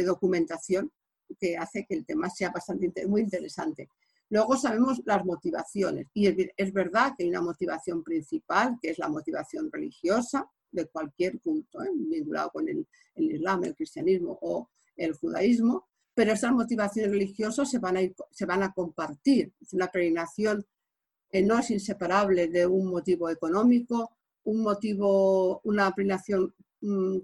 [0.05, 0.93] documentación
[1.39, 3.89] que hace que el tema sea bastante muy interesante.
[4.29, 9.09] Luego sabemos las motivaciones y es, verdad que hay una motivación principal, que es la
[9.09, 11.91] motivación religiosa de cualquier culto, ¿eh?
[11.95, 17.79] vinculado con el, el Islam, el cristianismo o el judaísmo, pero esas motivaciones religiosas se
[17.79, 18.01] van a,
[18.33, 19.53] se van a compartir.
[19.71, 20.67] Una peregrinación
[21.31, 27.23] eh, no es inseparable de un motivo económico, un motivo, una peregrinación, un,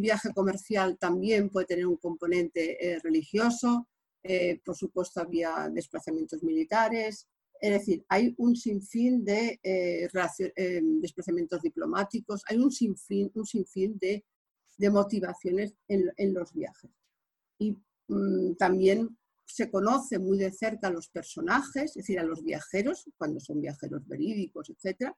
[0.00, 3.88] viaje comercial también puede tener un componente eh, religioso,
[4.22, 7.26] eh, por supuesto había desplazamientos militares,
[7.60, 9.58] es decir, hay un sinfín de
[11.00, 14.24] desplazamientos diplomáticos, hay un sinfín, un sinfín de,
[14.88, 16.92] motivaciones en, en, los viajes.
[17.58, 17.95] Y Mm,
[18.58, 19.16] también
[19.46, 23.60] se conoce muy de cerca a los personajes, es decir, a los viajeros, cuando son
[23.60, 25.12] viajeros verídicos, etc.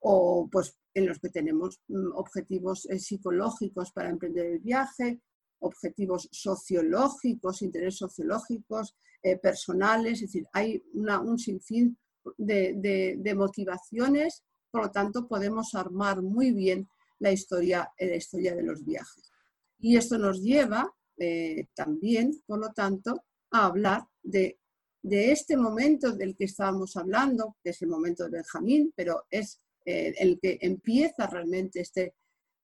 [0.00, 5.20] O pues en los que tenemos mm, objetivos eh, psicológicos para emprender el viaje,
[5.60, 11.96] objetivos sociológicos, intereses sociológicos, eh, personales, es decir, hay un sinfín
[12.36, 16.88] de, de, motivaciones, por lo tanto podemos armar muy bien
[17.20, 19.30] la historia, eh, la historia de los viajes.
[19.78, 20.92] Y esto nos lleva
[21.24, 24.58] eh, también, por lo tanto, a hablar de,
[25.04, 30.14] este momento del que estábamos hablando, que es el momento de Benjamín, pero es eh,
[30.18, 32.14] el que empieza realmente este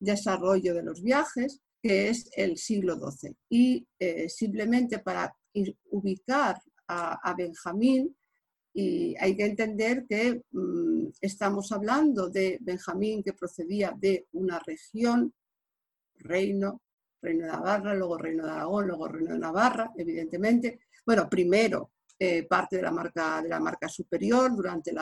[0.00, 3.36] desarrollo de los viajes, que es el siglo XII.
[3.48, 5.32] Y eh, simplemente para
[5.90, 8.16] ubicar a, Benjamín,
[8.74, 15.32] hay que entender que mm, estamos hablando de Benjamín que procedía de una región,
[16.16, 16.80] reino,
[17.20, 20.81] Reino de Navarra, luego Reino de Aragón, luego Reino de Navarra, evidentemente.
[21.04, 24.92] Bueno, primero eh, parte de la, marca, de la marca superior durante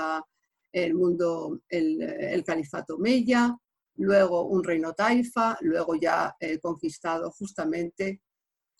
[0.72, 3.56] el mundo, el, califato Meya,
[3.96, 8.20] luego un reino taifa, luego ya eh, conquistado justamente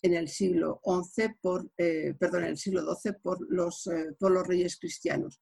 [0.03, 4.45] en el siglo XI por, eh, perdón, en el siglo XII por los, por los
[4.45, 5.41] reyes cristianos.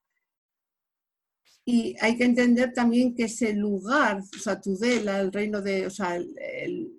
[1.66, 6.16] Y hay que entender también que ese lugar, o sea, el reino de, o sea,
[6.16, 6.95] el, el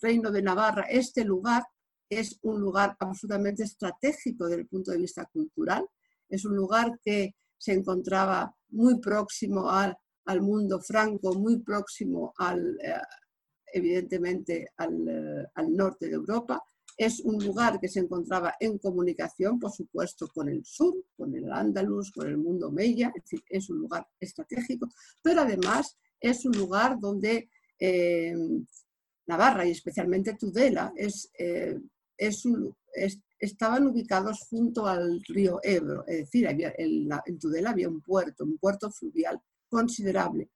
[0.00, 1.62] reino de Navarra, este lugar
[2.10, 5.86] es un lugar absolutamente estratégico desde el punto de vista cultural.
[6.28, 9.96] Es un lugar que se encontraba muy próximo al,
[10.40, 13.00] mundo franco, muy próximo al, eh,
[13.72, 16.62] evidentemente eh, al, norte de Europa.
[16.96, 21.50] Es un lugar que se encontraba en comunicación, por supuesto, con el sur, con el
[21.50, 24.88] Andalus, con el mundo Mella, es decir, es un lugar estratégico,
[25.22, 28.34] pero además es un lugar donde eh,
[29.30, 31.78] Navarra y especialmente Tudela es, eh,
[33.38, 38.90] estaban ubicados junto al río Ebro, es decir, en Tudela había un puerto, un puerto
[38.90, 40.50] fluvial considerable.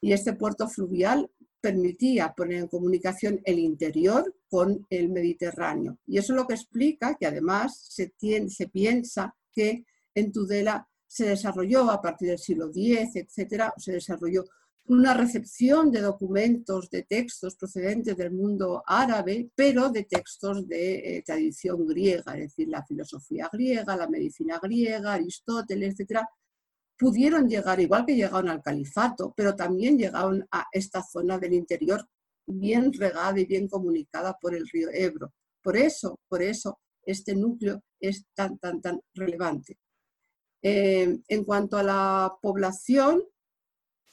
[0.00, 5.98] Y este puerto fluvial permitía poner en comunicación el interior con el Mediterráneo.
[6.06, 8.12] Y eso es lo que explica que además se,
[8.48, 14.44] se piensa que en Tudela se desarrolló a partir del siglo X, etcétera, se desarrolló
[14.88, 21.22] una recepción de documentos, de textos procedentes del mundo árabe, pero de textos de eh,
[21.22, 26.28] tradición griega, es decir, la filosofía griega, la medicina griega, Aristóteles, etcétera,
[26.98, 32.06] pudieron llegar, igual que llegaron al califato, pero también llegaron a esta zona del interior
[32.46, 35.32] bien regada y bien comunicada por el río Ebro.
[35.62, 39.78] Por eso, por eso, este núcleo es tan, tan, tan relevante.
[40.62, 43.22] Eh, en cuanto a la población,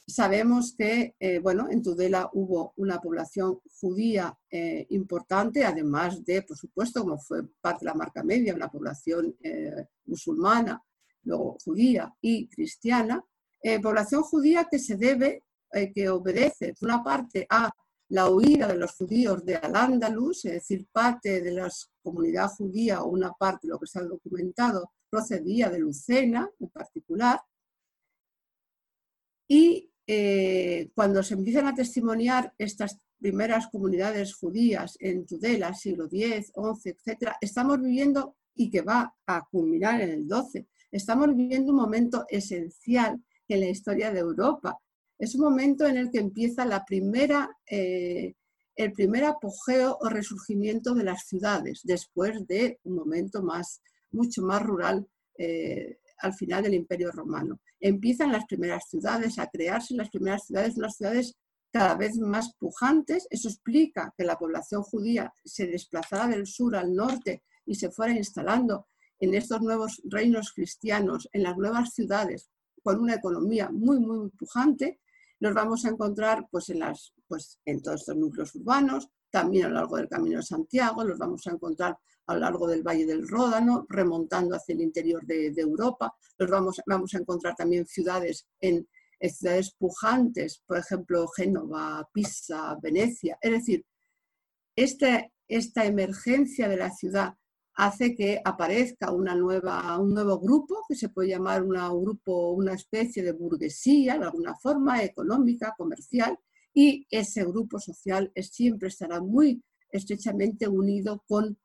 [0.06, 6.58] Sabemos que, eh, bueno, en Tudela hubo una población judía eh, importante, además de, por
[6.58, 10.82] supuesto, como fue parte de la marca media, una población eh, musulmana,
[11.22, 13.24] luego judía y cristiana,
[13.82, 15.42] población judía que se debe,
[15.94, 17.72] que obedece, por una parte, a
[18.10, 23.08] la huida de los judíos de Al-Ándalus, es decir, parte de la comunidad judía o
[23.08, 27.40] una parte de lo que se ha documentado procedía de Lucena en particular,
[29.48, 36.52] y eh, cuando se empiezan a testimoniar estas primeras comunidades judías en Tudela, siglo X,
[36.54, 41.78] XI, etc., estamos viviendo, y que va a culminar en el XII, estamos viviendo un
[41.78, 44.78] momento esencial en la historia de Europa.
[45.18, 48.34] Es un momento en el que empieza la primera, eh,
[48.76, 53.80] el primer apogeo o resurgimiento de las ciudades, después de un momento más,
[54.12, 55.06] mucho más rural
[55.38, 57.60] eh, al final del Imperio Romano.
[57.78, 61.36] Empiezan las primeras ciudades a crearse, las primeras ciudades, unas ciudades
[61.70, 63.26] cada vez más pujantes.
[63.28, 68.14] Eso explica que la población judía se desplazara del sur al norte y se fuera
[68.14, 68.88] instalando
[69.20, 72.48] en estos nuevos reinos cristianos, en las nuevas ciudades,
[72.82, 75.00] con una economía muy, muy pujante.
[75.40, 79.68] Los vamos a encontrar pues, en, las, pues, en todos estos núcleos urbanos, también a
[79.68, 83.04] lo largo del Camino de Santiago, los vamos a encontrar a lo largo del Valle
[83.04, 86.14] del Ródano, remontando hacia el interior de, Europa.
[86.38, 88.86] Los vamos, vamos, a encontrar también ciudades en,
[89.20, 93.36] ciudades pujantes, por ejemplo, Génova, Pisa, Venecia.
[93.40, 93.84] Es decir,
[94.76, 97.34] esta, esta emergencia de la ciudad
[97.74, 102.74] hace que aparezca una nueva, un nuevo grupo, que se puede llamar una, grupo, una
[102.74, 106.38] especie de burguesía, de alguna forma, económica, comercial,
[106.74, 111.56] y ese grupo social siempre estará muy estrechamente unido con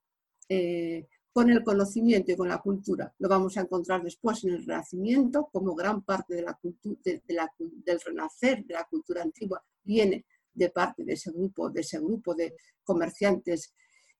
[0.48, 3.14] eh, con el conocimiento y con la cultura.
[3.20, 8.02] Lo vamos a encontrar después en el Renacimiento, como gran parte de la cultura, del
[8.02, 12.56] renacer de la cultura antigua viene de parte de ese grupo, de, ese grupo de
[12.84, 13.74] comerciantes.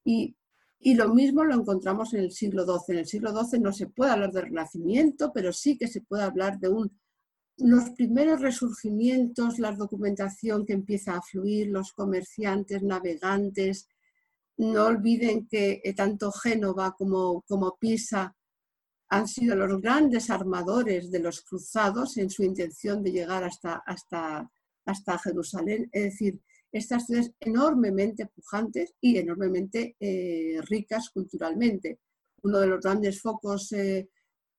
[0.04, 0.36] Y,
[0.80, 2.94] y lo mismo lo encontramos en el siglo XII.
[2.94, 6.24] En el siglo XII no se puede hablar del Renacimiento, pero sí que se puede
[6.24, 7.00] hablar de un
[7.60, 13.88] los primeros resurgimientos, la documentación que empieza a fluir, los comerciantes, navegantes,
[14.58, 18.36] no olviden que eh, tanto Génova como, como Pisa
[19.10, 24.52] han sido los grandes armadores de los cruzados en su intención de llegar hasta, hasta,
[24.86, 25.90] hasta Jerusalén.
[25.92, 26.40] Es decir,
[26.72, 32.00] estas ciudades enormemente pujantes y enormemente eh, ricas culturalmente.
[32.44, 34.10] Uno de los grandes focos, eh,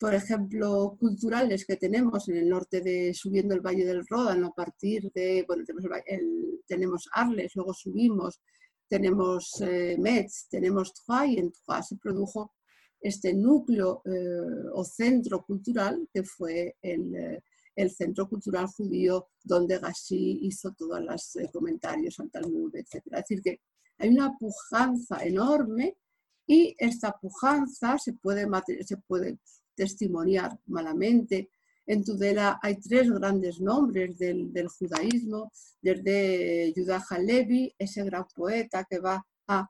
[0.00, 4.54] por ejemplo, culturales que tenemos en el norte de, subiendo el Valle del Ródano, a
[4.54, 5.84] partir de, bueno, tenemos,
[6.66, 8.40] tenemos Arles, luego subimos,
[8.88, 12.54] tenemos eh, Metz, tenemos Troyes, y en Troyes se produjo
[12.98, 17.42] este núcleo eh, o centro cultural que fue el, eh,
[17.76, 23.02] el, centro cultural judío donde Gashi hizo todos los comentarios al Talmud, etc.
[23.04, 23.60] Es decir, que
[23.98, 25.98] hay una pujanza enorme
[26.46, 28.48] y esta pujanza se puede,
[28.86, 29.38] se puede
[29.74, 31.50] testimoniar malamente
[31.87, 35.50] en Tudela hay tres grandes nombres del, judaísmo,
[35.83, 39.68] desde Yudah Halevi, ese gran poeta que va a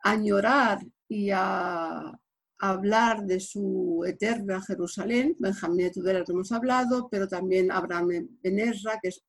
[0.00, 2.12] añorar y a
[2.58, 8.98] hablar de su eterna Jerusalén, Benjamín de Tudela que hemos hablado, pero también Abraham Benerra,
[9.00, 9.24] que es,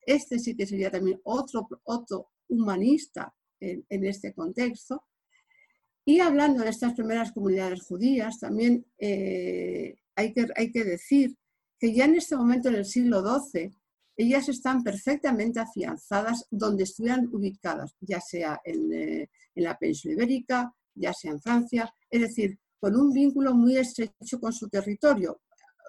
[0.00, 5.04] este sí que sería también otro, otro humanista en, este contexto.
[6.08, 11.36] Y hablando de estas primeras comunidades judías, también eh, hay que, hay que decir
[11.78, 13.76] que ya en este momento, en el siglo XII,
[14.16, 20.74] ellas están perfectamente afianzadas donde estuvieran ubicadas, ya sea en, eh, en, la península ibérica,
[20.94, 25.42] ya sea en Francia, es decir, con un vínculo muy estrecho con su territorio,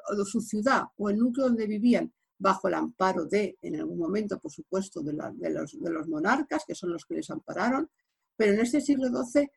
[0.09, 4.37] o su ciudad o el núcleo donde vivían, bajo el amparo de, en algún momento,
[4.37, 7.89] por supuesto, de, los, de los, monarcas, que son los que les ampararon,
[8.35, 9.49] pero en este siglo XII,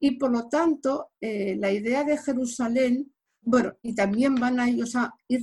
[0.00, 4.94] y por lo tanto, eh, la idea de Jerusalén bueno, y también van a ellos
[4.94, 5.40] a ir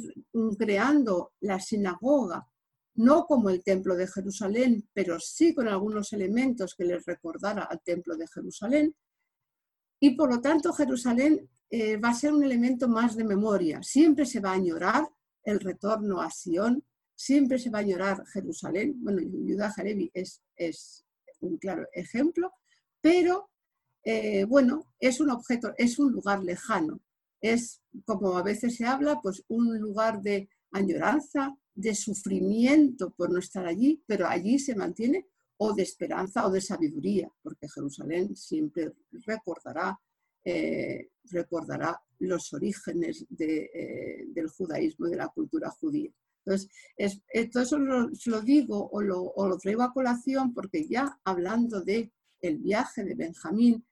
[0.58, 2.47] creando la sinagoga
[2.95, 7.82] no como el templo de Jerusalén, pero sí con algunos elementos que les recordara al
[7.82, 8.95] templo de Jerusalén.
[9.99, 13.82] Y por lo tanto Jerusalén eh, va a ser un elemento más de memoria.
[13.84, 15.08] Siempre se va a añorar
[15.43, 16.84] el retorno a Sion,
[17.14, 18.95] siempre se va a añorar Jerusalén.
[18.97, 21.06] Bueno, Yudá Jarebi es, es
[21.41, 22.51] un claro ejemplo,
[23.01, 23.49] pero
[24.06, 27.01] eh, bueno, es un objeto, es un lugar lejano.
[27.41, 33.39] Es, como a veces se habla, pues un lugar de añoranza, de sufrimiento por no
[33.39, 35.28] estar allí, pero allí se mantiene,
[35.58, 38.93] o de esperanza o de sabiduría, porque Jerusalén siempre
[39.26, 39.99] recordará,
[40.43, 46.12] eh, recordará los orígenes eh, del judaísmo y de la cultura judía.
[46.45, 52.12] Entonces, eh, todo eso lo, digo o lo, traigo a colación porque ya hablando de
[52.41, 53.84] el viaje de Benjamín,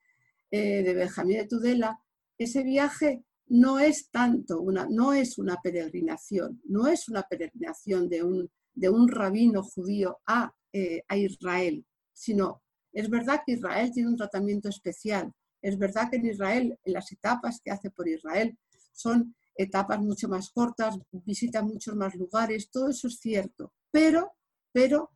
[0.59, 1.99] de Benjamín de Tudela,
[2.37, 8.23] ese viaje no es tanto una, no es una peregrinación, no es una peregrinación de
[8.23, 14.09] un, de un rabino judío a, eh, a Israel, sino es verdad que Israel tiene
[14.09, 15.31] un tratamiento especial,
[15.61, 18.57] es verdad que en Israel, en las etapas que hace por Israel,
[18.91, 24.33] son etapas mucho más cortas, visita muchos más lugares, todo eso es cierto, pero,
[24.71, 25.11] pero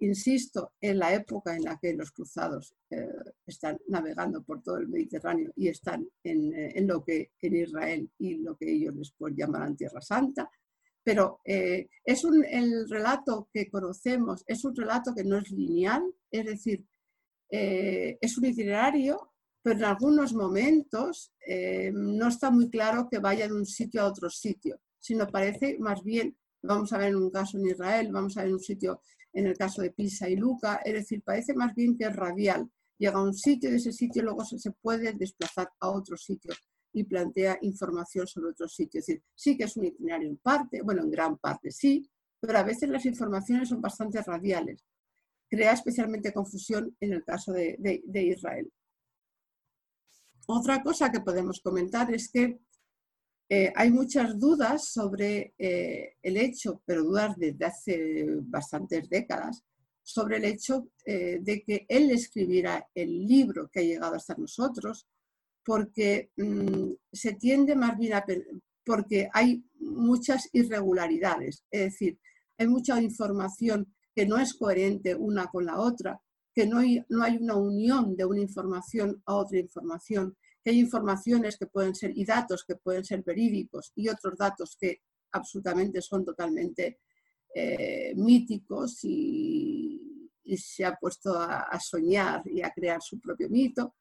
[0.00, 3.12] insisto, en la época en la que los cruzados eh,
[3.44, 8.36] están navegando por todo el Mediterráneo y están eh, en, lo que en Israel y
[8.36, 10.50] lo que ellos después llamarán Tierra Santa,
[11.08, 16.44] pero es un, el relato que conocemos, es un relato que no es lineal, es
[16.44, 16.84] decir,
[17.50, 19.32] eh, es un itinerario,
[19.62, 24.06] pero en algunos momentos eh, no está muy claro que vaya de un sitio a
[24.06, 28.36] otro sitio, sino parece más bien, vamos a ver en un caso en Israel, vamos
[28.36, 29.00] a ver en un sitio
[29.32, 32.70] en el caso de Pisa y Luca, es decir, parece más bien que es radial.
[32.98, 36.52] Llega a un sitio, de ese sitio luego se, puede desplazar a otro sitio
[36.98, 39.00] y plantea información sobre otro sitio.
[39.00, 42.08] Es decir, sí que es un itinerario en parte, bueno, en gran parte sí,
[42.40, 44.84] pero a veces las informaciones son bastante radiales
[45.48, 48.70] crea especialmente confusión en el caso de, Israel.
[50.46, 52.60] Otra cosa que podemos comentar es que
[53.50, 59.64] eh, hay muchas dudas sobre eh, el hecho, pero dudas desde hace bastantes décadas,
[60.02, 65.06] sobre el hecho eh, de que él escribiera el libro que ha llegado hasta nosotros,
[65.68, 68.14] porque mm, se tiende más bien
[68.86, 72.18] porque hay muchas irregularidades, es decir,
[72.56, 76.18] hay mucha información que no es coherente una con la otra,
[76.54, 80.80] que no hay, no hay una unión de una información a otra información, que hay
[80.80, 85.02] informaciones que pueden ser y datos que pueden ser verídicos y otros datos que
[85.32, 87.00] absolutamente son totalmente
[87.54, 90.00] eh, míticos y,
[90.56, 93.96] se ha puesto a, soñar y a crear su propio mito.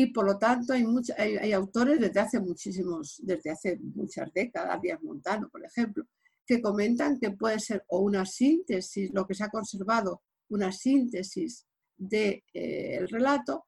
[0.00, 0.86] Y por lo tanto hay,
[1.18, 6.04] hay, autores desde hace muchísimos, desde hace muchas décadas, Díaz Montano, por ejemplo,
[6.46, 11.66] que comentan que puede ser o una síntesis, lo que se ha conservado, una síntesis
[11.96, 13.66] del de, eh, relato,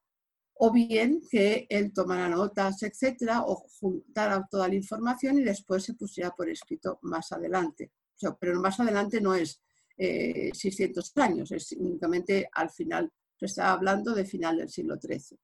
[0.53, 5.95] o bien que él tomara notas, etcétera, o juntara toda la información y después se
[5.95, 7.91] pusiera por escrito más adelante.
[8.39, 9.61] pero más adelante no es
[9.97, 15.37] 600 eh, años, es únicamente al final, se está hablando de final del siglo XIII.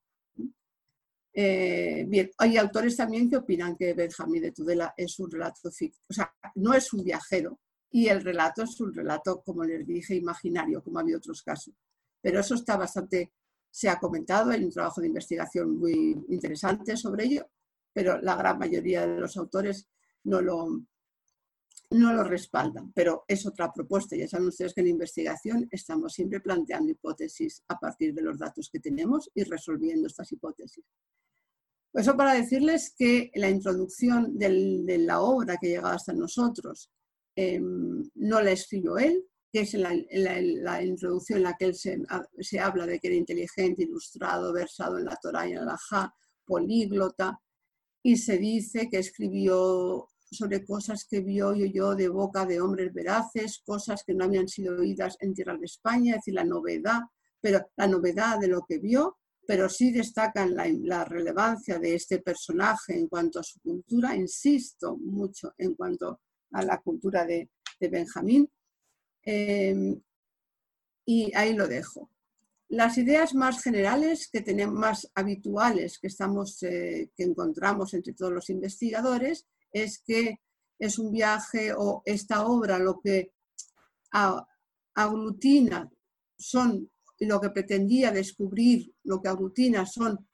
[1.40, 6.04] Eh, bien, hay autores también que opinan que Benjamín de Tudela es un relato ficticio,
[6.10, 7.60] o sea, no es un viajero
[7.92, 11.76] y el relato es un relato, como les dije, imaginario, como había otros casos.
[12.20, 13.34] Pero eso está bastante,
[13.70, 17.48] se ha comentado, hay un trabajo de investigación muy interesante sobre ello,
[17.94, 19.88] pero la gran mayoría de los autores
[20.24, 20.68] no lo,
[21.92, 24.16] no lo respaldan, pero es otra propuesta.
[24.16, 28.72] Ya saben ustedes que en investigación estamos siempre planteando hipótesis a partir de los datos
[28.72, 30.84] que tenemos y resolviendo estas hipótesis.
[31.94, 36.92] Eso para decirles que la introducción de la obra que llega hasta nosotros
[37.36, 42.86] em, no la escribió él, que es la, introducción en la que él se, habla
[42.86, 46.14] de que era inteligente, ilustrado, versado en la Torah y en la Ja,
[46.46, 47.40] políglota,
[48.04, 52.94] y se dice que escribió sobre cosas que vio y oyó de boca de hombres
[52.94, 57.02] veraces, cosas que no habían sido oídas en tierra de España, es decir, la novedad,
[57.40, 59.18] pero la novedad de lo que vio,
[59.48, 65.54] pero sí destacan la, relevancia de este personaje en cuanto a su cultura, insisto mucho
[65.58, 66.20] en cuanto
[66.52, 68.50] a la cultura de, Benjamín,
[69.24, 70.02] em,
[71.06, 72.12] y ahí lo dejo.
[72.68, 78.34] Las ideas más generales que tenemos, más habituales que, estamos, eh, que encontramos entre todos
[78.34, 80.42] los investigadores es que
[80.78, 83.32] es un viaje o esta obra lo que
[84.94, 85.90] aglutina
[86.38, 90.28] son lo que pretendía descubrir, lo que aglutina son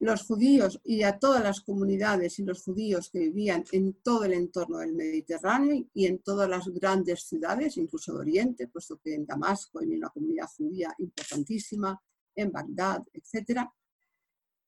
[0.00, 4.34] los judíos y a todas las comunidades y los judíos que vivían en todo el
[4.34, 9.24] entorno del Mediterráneo y en todas las grandes ciudades, incluso de Oriente, puesto que en
[9.24, 12.00] Damasco hay una comunidad judía importantísima,
[12.36, 13.72] en Bagdad, etcétera.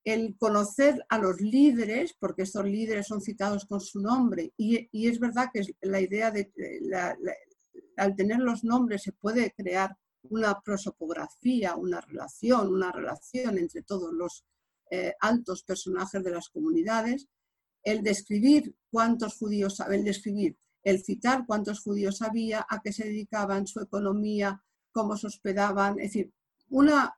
[0.04, 5.18] El conocer a los líderes, porque estos líderes son citados con su nombre, y, es
[5.18, 6.52] verdad que la idea de,
[7.96, 9.96] al tener los nombres se puede crear
[10.30, 14.44] una prosopografía, una relación, una relación entre todos los
[14.90, 17.26] eh, altos personajes de las comunidades,
[17.82, 23.66] el describir cuántos judíos, el describir, el citar cuántos judíos había, a qué se dedicaban,
[23.66, 24.62] su economía,
[24.92, 26.32] cómo se hospedaban, es decir,
[26.68, 27.16] una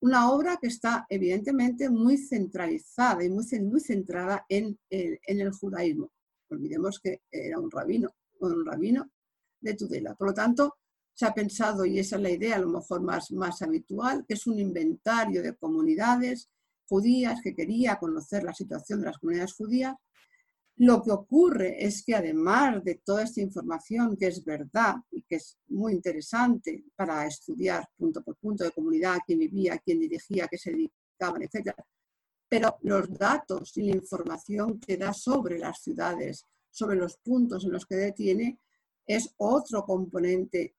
[0.00, 3.44] una obra que está evidentemente muy centralizada y muy,
[3.80, 6.10] centrada en el, judaísmo.
[6.48, 9.10] Olvidemos que era un rabino, un rabino
[9.60, 10.14] de Tudela.
[10.14, 10.78] Por lo tanto,
[11.14, 14.34] se ha pensado, y esa es la idea a lo mejor más, más habitual, que
[14.34, 16.50] es un inventario de comunidades
[16.88, 19.96] judías que quería conocer la situación de las comunidades judías
[20.80, 25.36] lo que ocurre es que además de toda esta información que es verdad y que
[25.36, 30.56] es muy interesante para estudiar punto por punto de comunidad, quién vivía, quién dirigía, qué
[30.56, 31.74] se dedicaban, etc.,
[32.48, 37.72] pero los datos y la información que da sobre las ciudades, sobre los puntos en
[37.72, 38.58] los que detiene,
[39.06, 40.76] es otro componente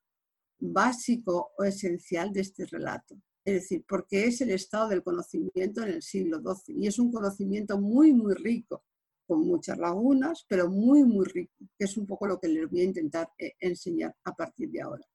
[0.61, 3.15] básico o esencial de este relato.
[3.43, 7.11] Es decir, porque es el estado del conocimiento en el siglo XII y es un
[7.11, 8.83] conocimiento muy, muy rico
[9.27, 12.81] con muchas lagunas, pero muy, muy rico, que es un poco lo que les voy
[12.81, 15.05] a intentar eh, enseñar a partir de ahora.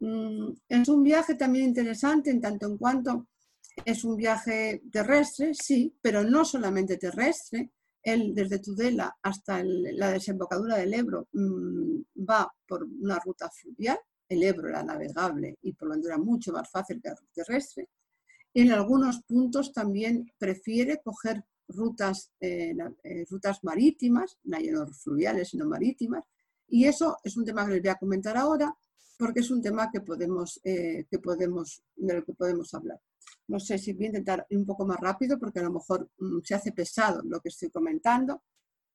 [0.00, 3.26] Mm, es un viaje también interesante en tanto en cuanto
[3.84, 7.72] es un viaje terrestre, sí, pero no solamente terrestre.
[8.02, 13.98] Él desde Tudela hasta la desembocadura del Ebro mm, va por una ruta fluvial.
[14.28, 17.88] El Ebro era navegable y por lo tanto era mucho más fácil que terrestre.
[18.54, 26.24] En algunos puntos también prefiere coger rutas, eh, eh, rutas marítimas, no fluviales, sino marítimas.
[26.68, 28.74] Y eso es un tema que les voy a comentar ahora,
[29.18, 33.00] porque es un tema que podemos, eh, que podemos, de lo que podemos hablar.
[33.48, 36.10] No sé si voy a intentar ir un poco más rápido, porque a lo mejor
[36.18, 38.42] mm, se hace pesado lo que estoy comentando,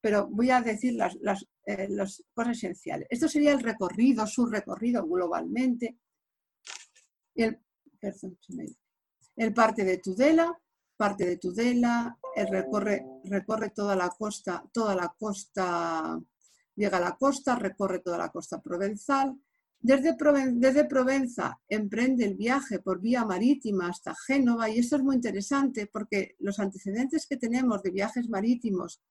[0.01, 3.07] pero voy a decir las, las, las cosas esenciales.
[3.09, 5.99] Esto sería el recorrido, su recorrido globalmente.
[7.35, 7.59] El,
[9.35, 10.59] el parte de Tudela,
[10.97, 16.19] parte de Tudela, recorre, recorre toda la costa, toda la costa,
[16.75, 19.39] llega a la costa, recorre toda la costa provenzal.
[19.83, 20.15] Desde,
[20.53, 25.87] desde Provenza emprende el viaje por vía marítima hasta Génova y esto es muy interesante
[25.87, 29.01] porque los antecedentes que tenemos de viajes marítimos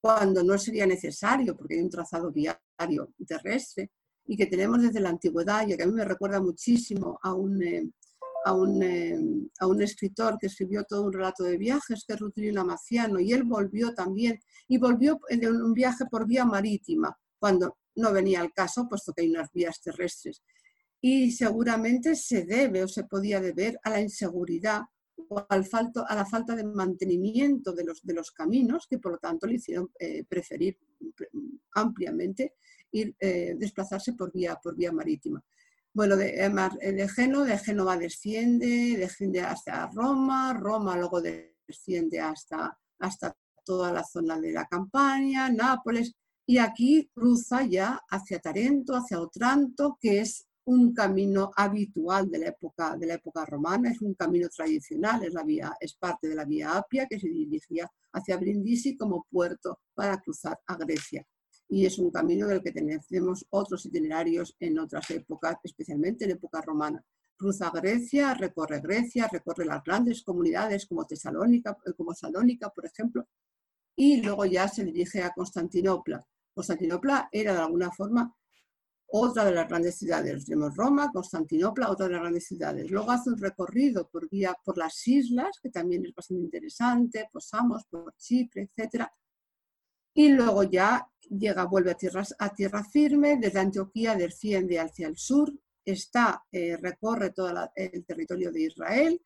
[0.00, 3.90] cuando no sería necesario, porque hay un trazado viario terrestre,
[4.26, 7.62] y que tenemos desde la antigüedad, y que a mí me recuerda muchísimo a un,
[7.62, 7.88] eh,
[8.82, 9.18] eh,
[9.58, 13.32] a un, escritor que escribió todo un relato de viajes, que es Rutilio Lamaciano, y
[13.32, 14.38] él volvió también,
[14.68, 19.22] y volvió de un viaje por vía marítima, cuando no venía al caso, puesto que
[19.22, 20.42] hay unas vías terrestres.
[21.00, 24.82] Y seguramente se debe o se podía deber a la inseguridad
[25.28, 29.12] o al falto, a la falta de mantenimiento de los, de los caminos, que por
[29.12, 30.78] lo tanto le hicieron eh, preferir
[31.74, 32.54] ampliamente
[32.92, 35.42] ir, eh, desplazarse por vía, por vía marítima.
[35.92, 43.34] Bueno, de, de, Génova, de Génova desciende, desciende hasta Roma, Roma luego desciende hasta, hasta
[43.64, 46.14] toda la zona de la Campania, Nápoles,
[46.46, 52.48] y aquí cruza ya hacia Tarento, hacia Otranto, que es un camino habitual de la
[52.48, 56.34] época, de la época romana, es un camino tradicional, es, la vía, es parte de
[56.34, 61.26] la vía Apia que se dirigía hacia Brindisi como puerto para cruzar a Grecia.
[61.68, 66.60] y es un camino del que tenemos otros itinerarios en otras épocas, especialmente en época
[66.60, 67.04] romana.
[67.36, 73.28] Cruza Grecia, recorre Grecia, recorre las grandes comunidades como Tesalónica, eh, como Salónica, por ejemplo,
[73.96, 76.24] y luego ya se dirige a Constantinopla.
[76.54, 78.34] Constantinopla era de alguna forma
[79.08, 80.44] otra de las grandes ciudades.
[80.44, 82.90] Tenemos Roma, Constantinopla, otra de las grandes ciudades.
[82.90, 87.42] Luego hace un recorrido por, vía, por las islas, que también es bastante interesante, por
[87.42, 89.06] Samos, por Chipre, etc.
[90.14, 95.16] Y luego ya llega, vuelve a, tierras, a tierra firme, desde Antioquía desciende hacia el
[95.16, 95.52] sur,
[95.84, 99.22] está, eh, recorre todo el territorio de Israel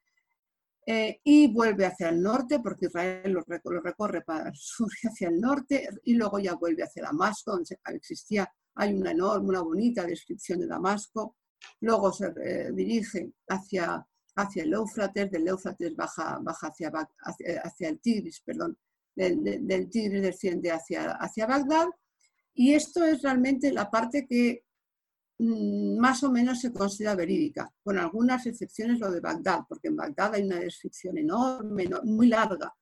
[0.87, 3.43] eh, y vuelve hacia el norte, porque Israel lo,
[3.81, 7.79] recorre para el sur y hacia el norte, y luego ya vuelve hacia Damasco, donde
[7.95, 11.37] existía hay una enorme, una bonita descripción de Damasco.
[11.81, 14.07] Luego se eh, dirige hacia,
[14.37, 16.91] hacia el Éufrates, del Éufrates baja, baja hacia,
[17.65, 18.79] hacia, el Tigris, perdón,
[19.15, 21.89] del, Tigris desciende hacia, hacia Bagdad.
[22.55, 24.65] Y esto es realmente la parte que
[25.39, 29.97] mm, más o menos se considera verídica, con algunas excepciones lo de Bagdad, porque en
[29.97, 32.75] Bagdad hay una descripción enorme, muy larga,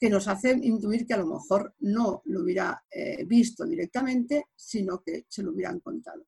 [0.00, 5.02] que nos hace intuir que a lo mejor no lo hubiera eh, visto directamente, sino
[5.02, 6.26] que se lo hubieran contado.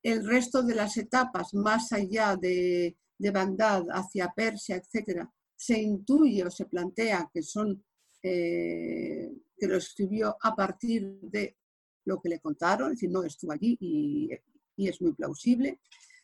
[0.00, 5.26] El resto de las etapas, más allá de, Bagdad, hacia Persia, etc.,
[5.56, 7.84] se intuye o se plantea que son
[8.22, 11.56] eh, que lo escribió a partir de
[12.04, 14.30] lo que le contaron, es decir, no estuvo allí y,
[14.76, 15.80] y es muy plausible.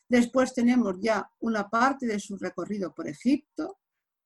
[0.08, 3.80] Después tenemos ya una parte de su recorrido por Egipto,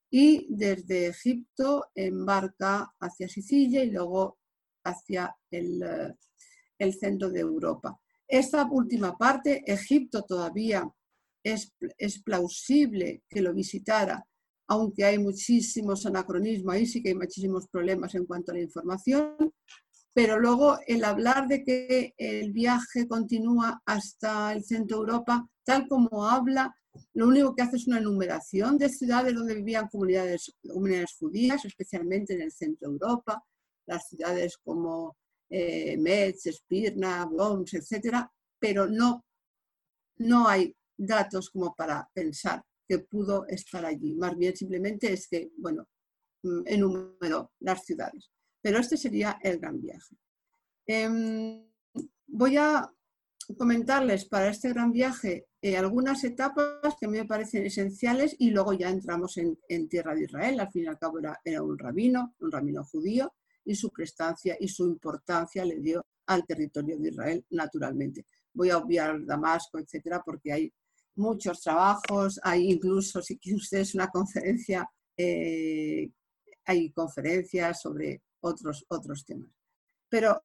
[0.09, 4.39] y desde Egipto embarca hacia Sicilia y luego
[4.83, 6.13] hacia eh,
[6.79, 7.99] el, centro de Europa.
[8.27, 10.89] Esta última parte, Egipto todavía
[11.43, 14.25] es, es, plausible que lo visitara,
[14.67, 19.53] aunque hay muchísimos anacronismos, ahí sí que hay muchísimos problemas en cuanto a la información,
[20.13, 25.87] pero luego el hablar de que el viaje continúa hasta el centro de Europa, tal
[25.87, 26.75] como habla
[27.13, 30.55] lo único que hace es una enumeración de ciudades donde vivían comunidades,
[31.19, 33.43] judías, especialmente en el centro de Europa,
[33.85, 35.17] las ciudades como
[35.49, 38.17] eh, Metz, Espirna, Worms, etc.
[38.59, 39.25] Pero no,
[40.17, 44.15] no hay datos como para pensar que pudo estar allí.
[44.15, 45.87] Más bien simplemente es que, bueno,
[46.43, 48.31] mm, enumeró las ciudades.
[48.61, 50.15] Pero este sería el gran viaje.
[50.85, 51.65] Em,
[52.27, 52.91] voy a
[53.57, 58.89] comentarles para este gran viaje eh, algunas etapas que me parecen esenciales y luego ya
[58.89, 59.57] entramos en,
[59.89, 60.59] tierra de Israel.
[60.59, 63.33] Al fin y al cabo era, un rabino, un rabino judío,
[63.65, 68.25] y su prestancia y su importancia le dio al territorio de Israel naturalmente.
[68.53, 70.73] Voy a obviar Damasco, etcétera, porque hay
[71.15, 76.09] muchos trabajos, hay incluso, si quieren ustedes, una conferencia, eh,
[76.65, 79.49] hay conferencias sobre otros, otros temas.
[80.07, 80.41] Pero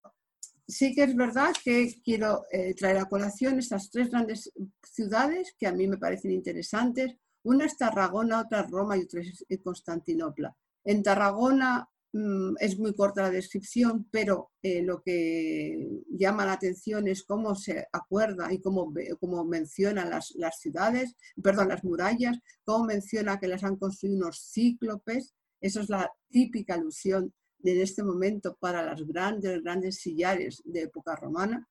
[0.66, 4.52] sí que es verdad que quiero eh, traer a colación estas tres grandes
[4.82, 7.16] ciudades que a mí me parecen interesantes.
[7.42, 10.56] Una es Tarragona, otra es Roma y otra es Constantinopla.
[10.84, 17.08] En Tarragona mm, es muy corta la descripción, pero eh, lo que llama la atención
[17.08, 22.84] es cómo se acuerda y cómo, cómo menciona las, las ciudades, perdón, las murallas, cómo
[22.84, 25.34] menciona que las han construido unos cíclopes.
[25.60, 27.32] Eso es la típica alusión
[27.72, 31.66] en este momento para las grandes, grandes sillares de época romana.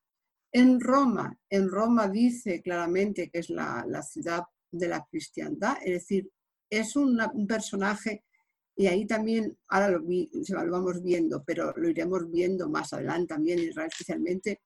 [0.52, 6.30] En Roma, en Roma dice claramente que es la, ciudad de la cristiandad, es decir,
[6.70, 8.24] es un personaje,
[8.76, 13.60] y ahí también, ahora lo, lo, vamos viendo, pero lo iremos viendo más adelante también,
[13.60, 14.62] Israel especialmente,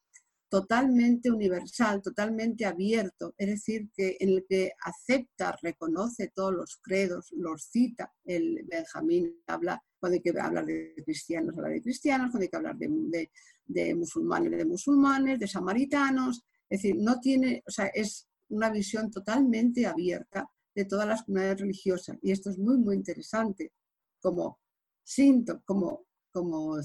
[0.49, 7.32] totalmente universal, totalmente abierto, es decir, que en el que acepta, reconoce todos los credos,
[7.36, 8.13] los cita.
[8.23, 12.56] El Benjamín habla, cuando hay que hablar de cristianos, habla de cristianos, cuando hay que
[12.56, 13.30] hablar de,
[13.66, 19.10] de, musulmanes, de musulmanes, de samaritanos, es decir, no tiene, o sea, es una visión
[19.10, 22.18] totalmente abierta de todas las comunidades religiosas.
[22.22, 23.74] Y esto es muy, muy interesante
[24.20, 24.60] como
[25.04, 26.78] síntoma, como, como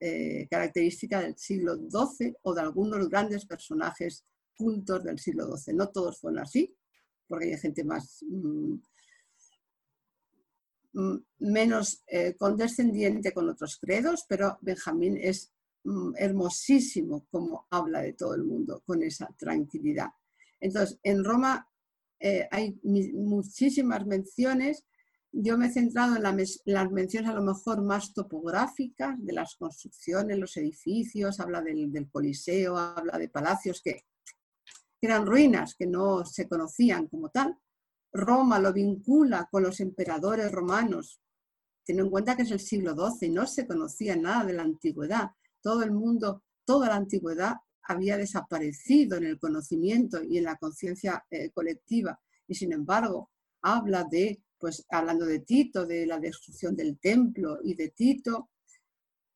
[0.00, 4.24] eh, característica del siglo XII o de algunos grandes personajes
[4.56, 5.74] cultos del siglo XII.
[5.74, 6.74] No todos fueron así,
[7.26, 8.74] porque hay gente más mm,
[11.38, 15.52] menos eh, condescendiente con otros credos, pero Benjamín es
[15.84, 20.08] mm, hermosísimo como habla de todo el mundo con esa tranquilidad.
[20.60, 21.68] Entonces, en Roma
[22.20, 24.84] eh, hay muchísimas menciones
[25.36, 30.38] yo me he centrado en, las menciones a lo mejor más topográficas de las construcciones,
[30.38, 34.04] los edificios, habla del, Coliseo, habla de palacios que,
[35.00, 37.58] eran ruinas, que no se conocían como tal.
[38.14, 41.20] Roma lo vincula con los emperadores romanos.
[41.84, 45.30] Ten en cuenta que es el siglo XII no se conocía nada de la antigüedad.
[45.60, 51.24] Todo el mundo toda la antigüedad había desaparecido en el conocimiento y en la conciencia
[51.30, 52.18] eh, colectiva.
[52.46, 53.30] Y sin embargo,
[53.62, 58.50] habla de, pues hablando de Tito, de la destrucción del templo y de Tito,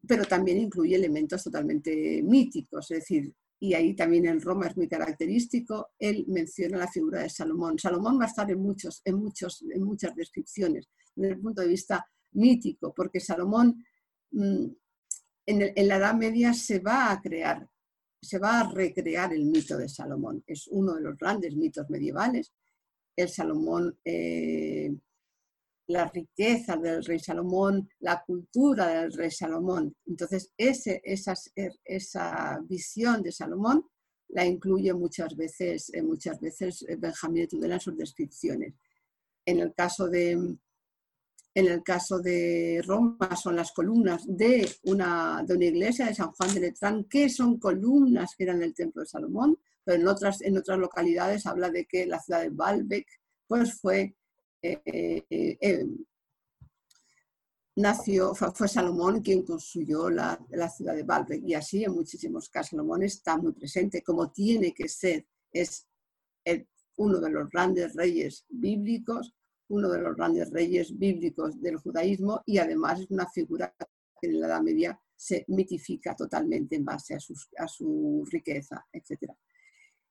[0.07, 4.89] pero también incluye elementos totalmente míticos, es decir, y ahí también en Roma es muy
[4.89, 7.79] característico, él menciona la figura de Salomón.
[7.79, 11.69] Salomón va a estar en, muchos, en, muchos, en muchas descripciones, desde el punto de
[11.69, 13.85] vista mítico, porque Salomón
[14.31, 14.67] mm,
[15.47, 17.67] en, la Edad Media se va a crear,
[18.21, 20.45] se va a recrear el mito de Salomón.
[20.47, 22.53] Es uno de los grandes mitos medievales.
[23.17, 24.95] El Salomón eh,
[25.89, 29.95] la riqueza del rey Salomón, la cultura del rey Salomón.
[30.07, 33.85] Entonces, ese, er, esa visión de Salomón
[34.29, 38.75] la incluye muchas veces, eh, muchas veces eh, Benjamín de Tudela en sus descripciones.
[39.47, 40.59] En el caso de, en
[41.55, 46.53] el caso de Roma son las columnas de una, de una iglesia de San Juan
[46.53, 50.59] de Letrán, que son columnas que eran del templo de Salomón, pero en otras, en
[50.59, 53.07] otras localidades habla de que la ciudad de Baalbek
[53.47, 54.15] pues fue
[54.63, 55.87] eh, eh,
[57.77, 60.39] nació, fue Salomón quien construyó la,
[60.77, 64.89] ciudad de Baalbek y así en muchísimos casos Salomón está muy presente como tiene que
[64.89, 65.87] ser, es
[66.97, 69.33] uno de los grandes reyes bíblicos,
[69.69, 73.75] uno de los grandes reyes bíblicos del judaísmo y además es una figura
[74.21, 77.19] que en la Edad Media se mitifica totalmente en base a,
[77.59, 79.33] a su riqueza, etc.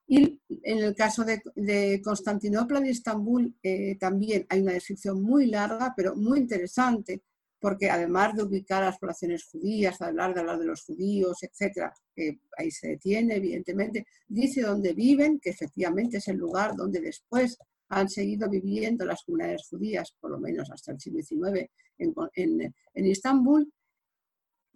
[0.07, 5.93] Y en el caso de, Constantinopla y Estambul eh, también hay una descripción muy larga,
[5.95, 7.21] pero muy interesante,
[7.59, 11.43] porque además de ubicar a las poblaciones judías, de hablar de hablar de los judíos,
[11.43, 11.93] etcétera,
[12.57, 17.57] ahí se detiene, evidentemente, dice dónde viven, que efectivamente es el lugar donde después
[17.89, 22.75] han seguido viviendo las comunidades judías, por lo menos hasta el siglo XIX en, en,
[22.93, 23.71] en Istambul,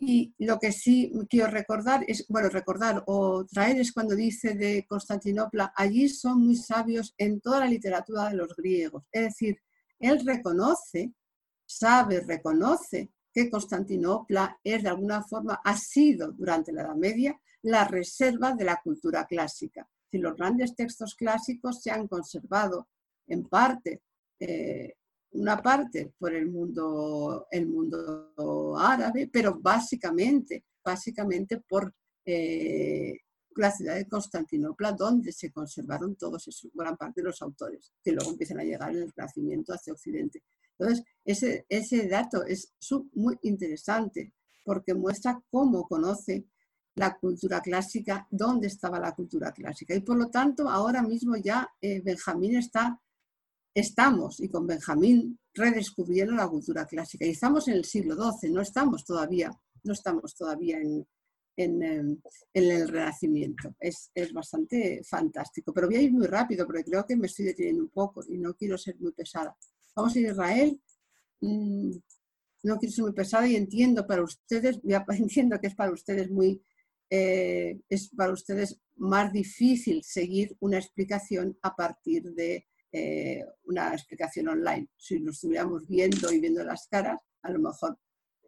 [0.04, 4.84] y lo que sí quiero recordar es, bueno, recordar o traer es cuando dice de
[4.90, 9.04] Constantinopla, allí son muy sabios en toda la literatura de los griegos.
[9.12, 9.62] Es decir,
[10.00, 11.14] él reconoce,
[11.68, 17.88] sabe, reconoce que Constantinopla es de alguna forma, ha sido durante la Edad Media la
[17.88, 19.88] reserva de la cultura clásica.
[20.10, 22.90] Si los grandes textos clásicos se han conservado
[23.28, 24.02] en parte
[24.40, 24.96] eh,
[25.32, 31.94] una parte por el mundo, el mundo árabe, pero básicamente, básicamente por
[32.26, 33.18] eh,
[33.56, 38.12] la ciudad de Constantinopla, donde se conservaron todos, esos, gran parte de los autores, que
[38.12, 40.44] luego empiezan a llegar en el Renacimiento hacia Occidente.
[40.78, 42.74] Entonces, ese, ese dato es
[43.14, 46.46] muy interesante porque muestra cómo conoce
[46.96, 49.96] la cultura clásica, dónde estaba la cultura clásica.
[49.96, 53.00] Y por lo tanto, ahora mismo ya eh, Benjamín está
[53.74, 57.26] estamos, y con Benjamín, redescubriendo la cultura clásica.
[57.26, 59.52] Y estamos en el siglo XII, no estamos todavía,
[59.84, 61.06] no estamos todavía en,
[61.58, 62.18] em,
[62.54, 63.76] el Renacimiento.
[63.80, 65.74] Es, bastante fantástico.
[65.74, 68.38] Pero voy a ir muy rápido porque creo que me estoy deteniendo un poco y
[68.38, 69.56] no quiero ser muy pesada.
[69.96, 70.82] Vamos a ir a Israel.
[71.42, 71.92] Mm,
[72.64, 76.62] no quiero ser muy pesada y entiendo para ustedes, entiendo que es para ustedes muy,
[77.10, 84.50] eh, es para ustedes más difícil seguir una explicación a partir de eh, una explicación
[84.50, 84.88] online.
[84.98, 87.98] Si lo estuviéramos viendo y viendo las caras, a lo mejor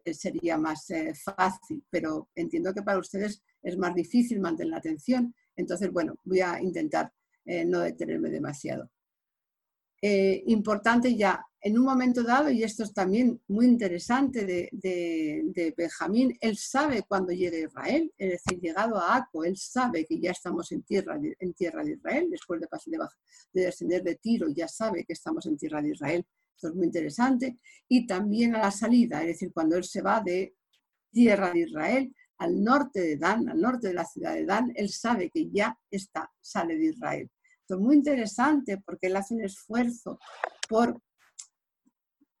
[0.04, 4.78] eh, sería más eh, fácil, pero entiendo que para ustedes es más difícil mantener la
[4.78, 5.34] atención.
[5.56, 7.12] Entonces, bueno, voy a intentar
[7.66, 8.90] no detenerme demasiado.
[10.00, 16.58] importante ya en un momento dado, y esto es también muy interesante de, Benjamín, él
[16.58, 20.82] sabe cuando llega Israel, es decir, llegado a Aco, él sabe que ya estamos en
[20.82, 22.98] tierra, de Israel, después de, de,
[23.54, 26.26] de descender de Tiro, ya sabe que estamos en tierra de Israel.
[26.54, 27.58] Esto es muy interesante.
[27.88, 30.54] Y también a la salida, es decir, cuando él se va de
[31.10, 34.90] tierra de Israel al norte de Dan, al norte de la ciudad de Dan, él
[34.90, 37.30] sabe que ya está, sale de Israel.
[37.60, 40.18] Esto es muy interesante porque él hace un esfuerzo
[40.68, 41.00] por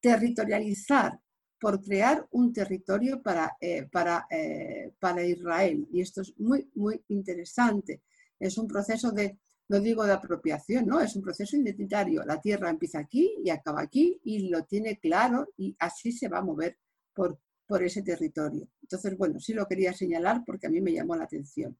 [0.04, 1.18] territorializar,
[1.58, 5.88] por crear un territorio para, eh, para, eh, para Israel.
[5.90, 8.02] Y esto es muy, muy interesante.
[8.38, 9.38] Es un proceso de,
[9.70, 12.22] no digo de apropiación, no, es un proceso identitario.
[12.22, 16.40] La tierra empieza aquí y acaba aquí y lo tiene claro y así se va
[16.40, 16.76] a mover
[17.14, 18.68] por, por ese territorio.
[18.82, 21.78] Entonces, bueno, sí lo quería señalar porque a mí me llamó la atención.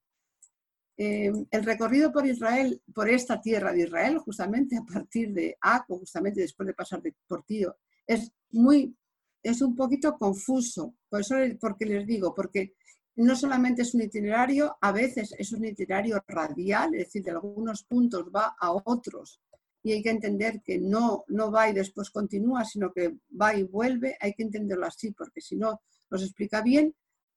[0.97, 5.99] Eh, el recorrido por Israel, por esta tierra de Israel, justamente a partir de Aco,
[5.99, 8.97] justamente después de pasar de, por Tío es muy,
[9.43, 10.95] es un poquito confuso.
[11.09, 12.75] Por eso, porque les digo, porque
[13.17, 17.85] no solamente es un itinerario, a veces es un itinerario radial, es decir, de algunos
[17.85, 19.41] puntos va a otros.
[19.83, 23.63] Y hay que entender que no, no va y después continúa, sino que va y
[23.63, 24.17] vuelve.
[24.19, 26.95] Hay que entenderlo así, porque si no nos explica bien.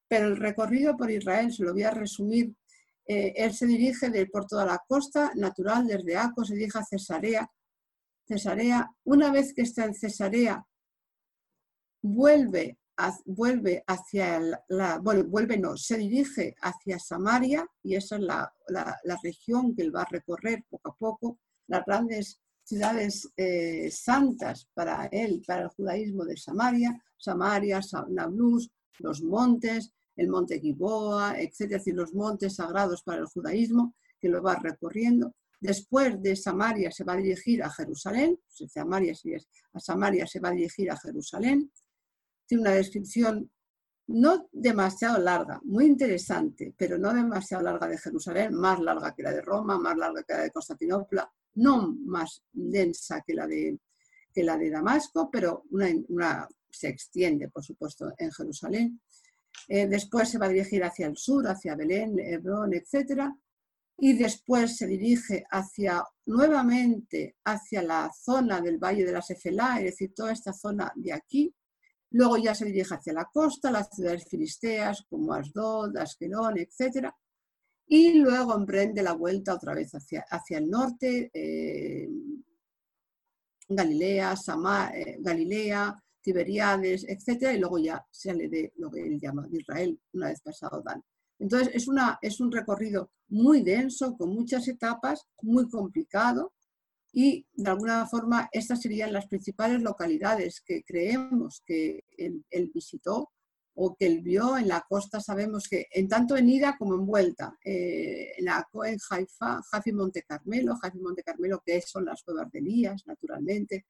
[0.10, 2.56] pero el recorrido por Israel, se lo voy a resumir,
[3.06, 7.50] eh, él se dirige por toda la costa natural, desde Aco, se dirige a Cesarea.
[8.28, 10.66] Cesarea, una vez que está en Cesarea,
[12.02, 12.78] vuelve,
[13.88, 19.76] hacia la, bueno, vuelve no, se dirige hacia Samaria y esa es la, la, región
[19.76, 25.42] que él va a recorrer poco a poco, las grandes ciudades eh, santas para él,
[25.46, 28.70] para el judaísmo de Samaria, Samaria, Nablus,
[29.00, 34.30] los montes, el monte Giboa, etcétera, es decir, los montes sagrados para el judaísmo, que
[34.30, 35.34] lo va recorriendo.
[35.60, 39.14] Después de Samaria se va a dirigir a Jerusalén, pues Samaria,
[39.74, 41.72] a Samaria se va a dirigir a Jerusalén.
[42.46, 43.50] Tiene una descripción
[44.08, 49.32] no demasiado larga, muy interesante, pero no demasiado larga de Jerusalén, más larga que la
[49.32, 53.78] de Roma, más larga que la de Constantinopla, no más densa que la de,
[54.36, 59.02] la de Damasco, pero una, se extiende, por supuesto, en Jerusalén.
[59.68, 63.24] Eh, después se va a dirigir hacia el sur, hacia Belén, Hebrón, etc.
[63.98, 69.86] Y después se dirige hacia, nuevamente hacia la zona del Valle de la Sefelá, es
[69.86, 71.54] decir, toda esta zona de aquí.
[72.12, 77.10] Luego ya se dirige hacia la costa, las ciudades filisteas como Asdod, Askelón, etc.
[77.88, 82.08] Y luego emprende la vuelta otra vez hacia, hacia el norte, eh,
[83.70, 89.48] Galilea, Samá, eh, Galilea, Tiberiades, etcétera, y luego ya sale de lo que él llama
[89.48, 91.02] de Israel, una vez pasado Dan.
[91.40, 96.54] Entonces, es, una, es un recorrido muy denso, con muchas etapas, muy complicado,
[97.14, 103.32] y de alguna forma estas serían las principales localidades que creemos que él, visitó
[103.74, 105.20] o que él vio en la costa.
[105.20, 109.94] Sabemos que en tanto en ida como en vuelta, eh, en, la, en Haifa, Jafi
[109.94, 113.86] Monte Carmelo, Jafi Monte Carmelo, que son las cuevas de Elías, naturalmente,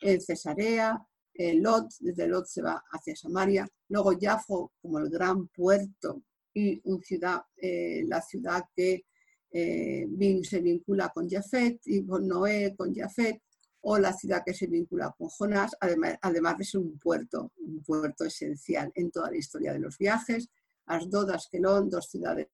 [0.00, 1.00] en Cesarea,
[1.34, 6.22] eh, Lot, desde Lot se va hacia Samaria, luego Jafo como el gran puerto
[6.54, 9.04] y un ciudad, eh, la ciudad que
[9.50, 10.06] eh,
[10.42, 13.40] se vincula con Jafet y con Noé, con Jafet,
[13.82, 17.82] o la ciudad que se vincula con Jonás, además, además de ser un puerto, un
[17.82, 20.48] puerto esencial en toda la historia de los viajes.
[20.86, 22.48] Asdod, Askelón, dos ciudades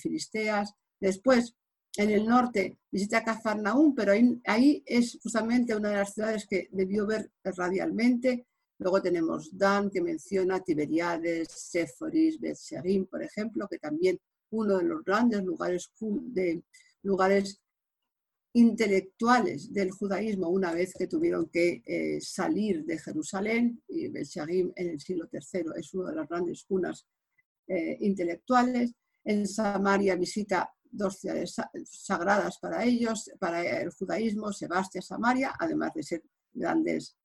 [0.00, 0.74] filisteas.
[1.00, 1.54] Después,
[1.96, 4.12] en el norte visita Cafarnaúm, pero
[4.44, 8.46] ahí, es justamente una de las ciudades que debió ver radialmente.
[8.78, 14.18] Luego tenemos Dan, que menciona Tiberiades, Séforis, Bethsherim, por ejemplo, que también
[14.50, 16.62] uno de los grandes lugares, de,
[17.02, 17.60] lugares
[18.52, 24.90] intelectuales del judaísmo una vez que tuvieron que eh, salir de Jerusalén, y Bethsherim en
[24.90, 27.06] el siglo III es una de las grandes cunas
[27.66, 28.92] eh, intelectuales.
[29.24, 36.02] En Samaria visita dos ciudades sagradas para ellos, para el judaísmo, Sebastia, Samaria, además de
[36.02, 36.22] ser
[36.52, 37.16] grandes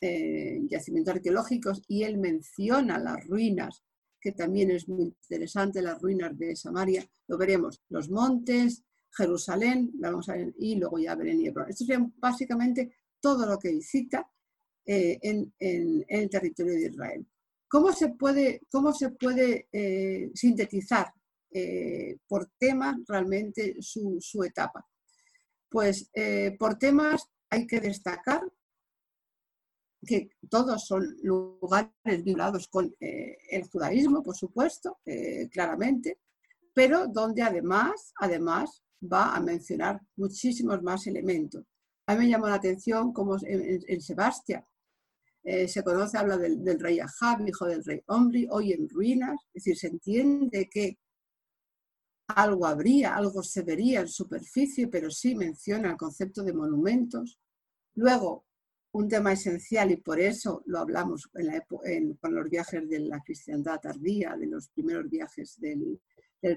[0.00, 3.82] eh, yacimientos arqueológicos, y él menciona las ruinas,
[4.20, 10.28] que también es muy interesante, las ruinas de Samaria, lo veremos, los montes, Jerusalén, vamos
[10.28, 11.70] a ver, y luego ya Belén y Hebrón.
[11.70, 14.28] Esto sería básicamente todo lo que visita
[14.86, 15.52] eh, en,
[16.08, 17.26] el territorio de Israel.
[17.68, 21.12] ¿Cómo se puede, cómo se puede eh, sintetizar
[21.52, 24.86] eh, por temas realmente su, etapa.
[25.68, 26.10] Pues
[26.58, 28.42] por temas hay que destacar
[30.06, 31.90] que todos son lugares
[32.24, 34.98] vinculados con eh, el judaísmo, por supuesto,
[35.52, 36.18] claramente,
[36.72, 41.64] pero donde además, además va a mencionar muchísimos más elementos.
[42.06, 44.66] A mí me llamó la atención como en, en Sebastia
[45.42, 49.64] se conoce, habla del, del rey Ahab, hijo del rey Omri, hoy en ruinas, es
[49.64, 50.98] decir, se entiende que
[52.36, 57.38] algo habría, algo se vería en superficie, pero sí menciona el concepto de monumentos.
[57.94, 58.44] Luego,
[58.92, 64.36] un tema esencial, y por eso lo hablamos con los viajes de la cristiandad tardía,
[64.36, 66.00] de los primeros viajes del,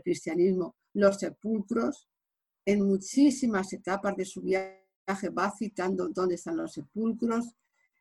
[0.04, 2.08] cristianismo, los sepulcros.
[2.66, 7.54] En muchísimas etapas de su viaje va citando dónde están los sepulcros,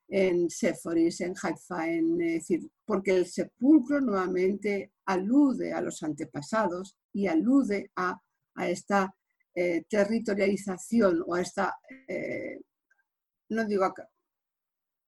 [0.08, 7.26] en Séforis, en Haifa, en, decir, porque el sepulcro nuevamente alude a los antepasados y
[7.26, 8.20] alude a,
[8.68, 9.14] esta
[9.54, 11.76] eh, territorialización o a esta,
[12.06, 12.60] eh,
[13.48, 13.84] no digo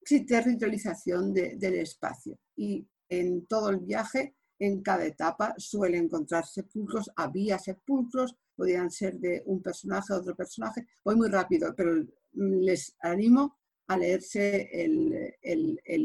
[0.04, 2.38] territorialización del espacio.
[2.56, 9.18] Y en todo el viaje, en cada etapa, suele encontrar sepulcros, había sepulcros, podían ser
[9.18, 10.86] de un personaje, otro personaje.
[11.04, 15.36] Voy muy rápido, pero les animo a leerse el,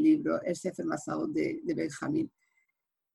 [0.02, 0.84] libro, El Sefer
[1.28, 2.30] de, de Benjamín.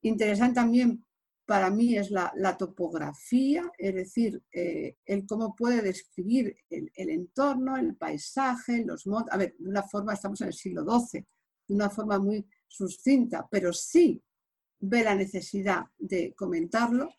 [0.02, 1.06] Interesante también
[1.46, 7.96] para mí es la, topografía, es decir, eh, el cómo puede describir el, entorno, el
[7.96, 9.34] paisaje, los montes.
[9.34, 11.26] A ver, de una forma, estamos en el siglo XII,
[11.68, 14.22] de una forma muy sucinta, pero sí
[14.80, 17.10] ve la necesidad de comentarlo.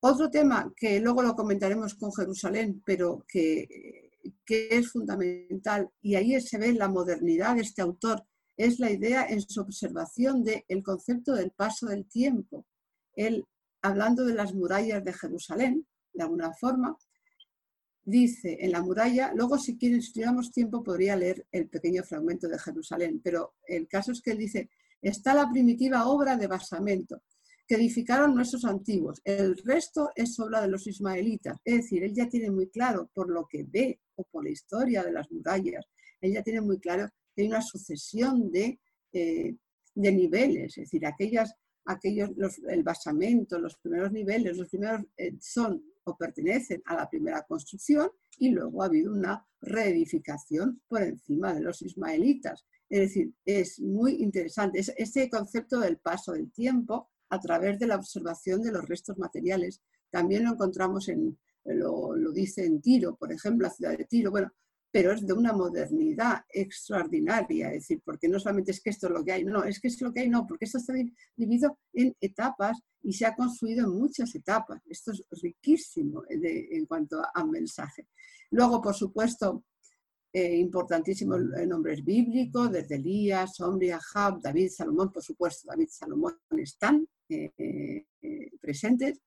[0.00, 4.10] Otro tema que luego lo comentaremos con Jerusalén, pero que,
[4.44, 8.24] que es fundamental, y ahí se ve la modernidad de este autor,
[8.56, 12.66] es la idea en su observación del concepto del paso del tiempo.
[13.18, 13.44] Él,
[13.82, 16.96] hablando de las murallas de Jerusalén, de alguna forma,
[18.04, 22.48] dice en la muralla, luego si quieren, si tuviéramos tiempo, podría leer el pequeño fragmento
[22.48, 24.70] de Jerusalén, pero el caso es que él dice,
[25.02, 27.22] está la primitiva obra de basamento
[27.66, 29.20] que edificaron nuestros antiguos.
[29.24, 31.58] El resto es obra de los ismaelitas.
[31.62, 35.02] Es decir, él ya tiene muy claro, por lo que ve o por la historia
[35.02, 35.84] de las murallas,
[36.20, 38.80] él ya tiene muy claro que hay una sucesión de,
[39.12, 39.54] eh,
[39.94, 41.54] de niveles, es decir, aquellas,
[41.88, 42.30] aquellos,
[42.68, 48.10] el basamento, los primeros niveles, los primeros eh, son o pertenecen a la primera construcción
[48.38, 52.66] y luego ha habido una reedificación por encima de los ismaelitas.
[52.88, 54.80] Es decir, es muy interesante.
[54.80, 59.82] Este concepto del paso del tiempo a través de la observación de los restos materiales.
[60.10, 64.50] También lo encontramos en, lo, dice en Tiro, por ejemplo, la ciudad de Tiro, bueno,
[64.90, 69.12] pero es de una modernidad extraordinaria, es decir, porque no solamente es que esto es
[69.12, 70.94] lo que hay, no, es que es lo que hay, no, porque esto está
[71.36, 74.80] dividido en etapas y se ha construido en muchas etapas.
[74.86, 78.08] Esto es riquísimo en cuanto a, mensaje.
[78.50, 79.64] Luego, por supuesto,
[80.32, 87.06] eh, importantísimos nombres bíblicos, desde Elías, Sombria, Jab, David, Salomón, por supuesto, David, Salomón están
[87.28, 87.52] eh,
[88.22, 89.20] eh, presentes,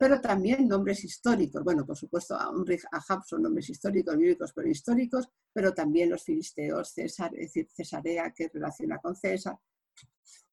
[0.00, 1.62] pero también nombres históricos.
[1.62, 6.88] Bueno, por supuesto, Omri, Ahab son nombres históricos, bíblicos, pero históricos, pero también los filisteos,
[6.88, 9.58] César, es decir, Cesarea, que relaciona con César.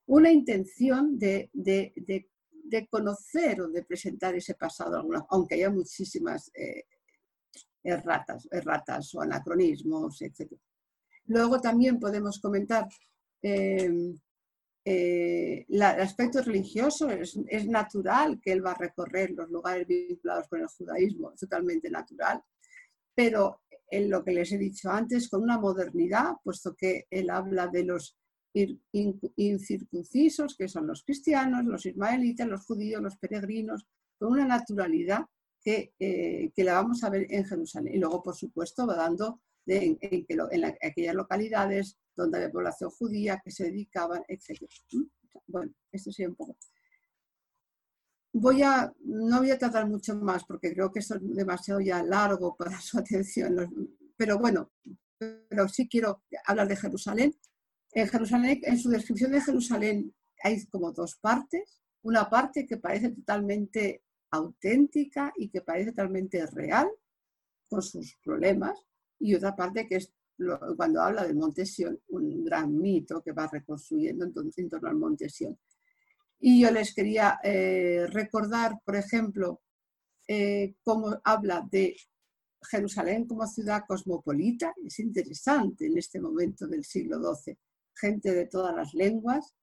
[0.07, 6.51] Una intención de, de, de, conocer o de presentar ese pasado, aunque haya muchísimas
[7.81, 10.51] erratas, erratas o anacronismos, etc.
[11.27, 12.85] Luego también podemos comentar
[13.41, 14.13] eh,
[14.89, 17.35] eh, el aspecto religioso, es,
[17.67, 22.41] natural que él va a recorrer los lugares vinculados con el judaísmo, es totalmente natural,
[23.13, 27.67] pero en lo que les he dicho antes, con una modernidad, puesto que él habla
[27.67, 28.17] de los
[29.35, 33.85] incircuncisos, que son los cristianos, los ismaelitas, los judíos, los peregrinos,
[34.17, 35.25] con una naturalidad
[35.65, 37.93] eh, que, la vamos a ver en Jerusalén.
[37.93, 43.65] Y luego, por supuesto, va dando en, aquellas localidades donde había población judía que se
[43.65, 44.61] dedicaban, etc.
[45.47, 46.57] Bueno, esto sí un poco.
[48.33, 52.03] Voy a, no voy a tratar mucho más porque creo que esto es demasiado ya
[52.03, 54.71] largo para su atención, pero bueno,
[55.17, 57.35] pero sí quiero hablar de Jerusalén.
[57.91, 60.13] En Jerusalén, en su descripción de Jerusalén
[60.43, 61.81] hay como dos partes.
[62.03, 66.89] Una parte que parece totalmente auténtica y que parece totalmente real
[67.69, 68.79] con sus problemas,
[69.19, 70.11] y otra parte que es
[70.75, 75.29] cuando habla del Monte Sion, un gran mito que va reconstruyendo en, torno al Monte
[75.29, 75.57] Sion.
[76.39, 79.61] Y yo les quería eh, recordar, por ejemplo,
[80.27, 81.95] eh, cómo habla de
[82.69, 84.73] Jerusalén como ciudad cosmopolita.
[84.85, 87.57] Es interesante en este momento del siglo XII.
[87.95, 89.55] Gente de todas las lenguas,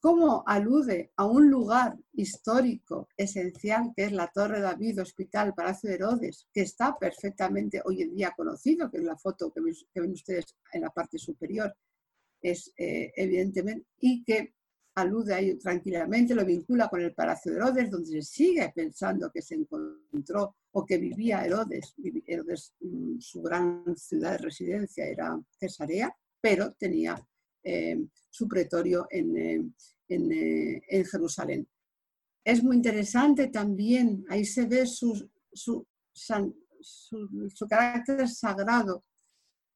[0.00, 5.96] cómo alude a un lugar histórico esencial que es la Torre David, Hospital, Palacio de
[5.96, 10.56] Herodes, que está perfectamente hoy en día conocido, que es la foto que ven, ustedes
[10.72, 11.74] en la parte superior,
[12.40, 14.54] es eh, evidentemente, y que
[14.96, 19.42] alude ahí tranquilamente, lo vincula con el Palacio de Herodes, donde se sigue pensando que
[19.42, 21.94] se encontró o que vivía Herodes.
[22.26, 27.16] Herodes, mm, su gran ciudad de residencia era Cesarea, pero tenía
[28.30, 29.70] su pretorio en, eh,
[30.08, 31.68] eh, en, Jerusalén.
[32.44, 39.04] Es muy interesante también, ahí se ve su, su, su, carácter sagrado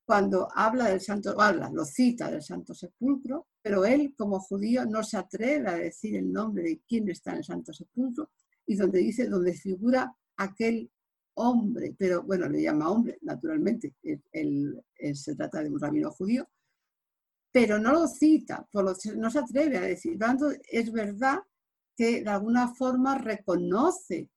[0.05, 5.03] cuando habla del Santo, habla, lo cita del Santo Sepulcro, pero él como judío no
[5.03, 8.31] se atreve a decir el nombre de quién está en el Santo Sepulcro
[8.67, 10.91] y donde dice, donde figura aquel
[11.35, 13.95] hombre, pero bueno, le llama hombre, naturalmente,
[14.33, 14.83] él,
[15.15, 16.49] se trata de un rabino judío,
[17.53, 20.19] pero no lo cita, no se atreve a decir.
[20.71, 21.39] es verdad
[21.97, 24.31] que de alguna forma reconoce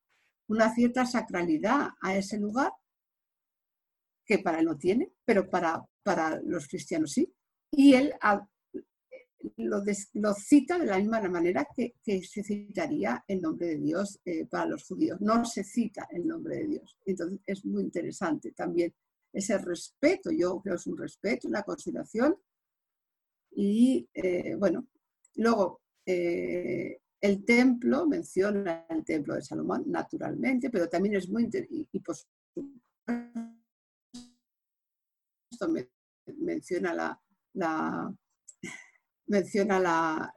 [0.47, 2.72] una cierta sacralidad a ese lugar,
[4.26, 7.32] que para él no tiene, pero para, para los cristianos sí.
[7.72, 8.14] Y él
[9.57, 11.93] lo, cita de la misma manera que,
[12.24, 15.20] se citaría el nombre de Dios eh, para los judíos.
[15.22, 16.97] No se cita el nombre de Dios.
[17.05, 18.93] Entonces es muy interesante también
[19.32, 20.32] ese respeto.
[20.32, 22.36] Yo creo que es un respeto, una consideración
[23.56, 24.88] y eh, bueno,
[25.36, 31.88] luego eh, el templo, menciona el templo de Salomón naturalmente, pero también es muy y,
[31.91, 32.16] y por
[36.38, 37.22] menciona la,
[37.54, 38.14] la
[39.28, 40.34] menciona la,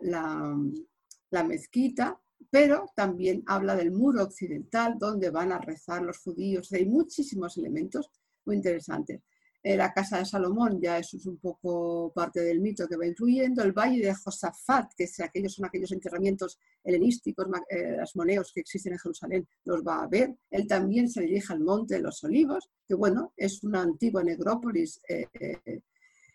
[1.31, 6.73] la mezquita, pero también habla del muro occidental donde van a rezar los judíos.
[6.73, 8.11] Hay muchísimos elementos
[8.45, 9.23] muy interesantes.
[9.69, 13.05] Eh, la casa de Salomón, ya eso es un poco parte del mito que va
[13.05, 13.65] incluyendo.
[13.65, 18.61] El valle de Josafat, que es aquellos, son aquellos enterramientos helenísticos, eh, las moneos que
[18.61, 20.37] existen en Jerusalén, los va a ver.
[20.53, 25.01] Él también se dirige al Monte de los Olivos, que bueno, es una antigua necrópolis
[25.09, 25.83] eh,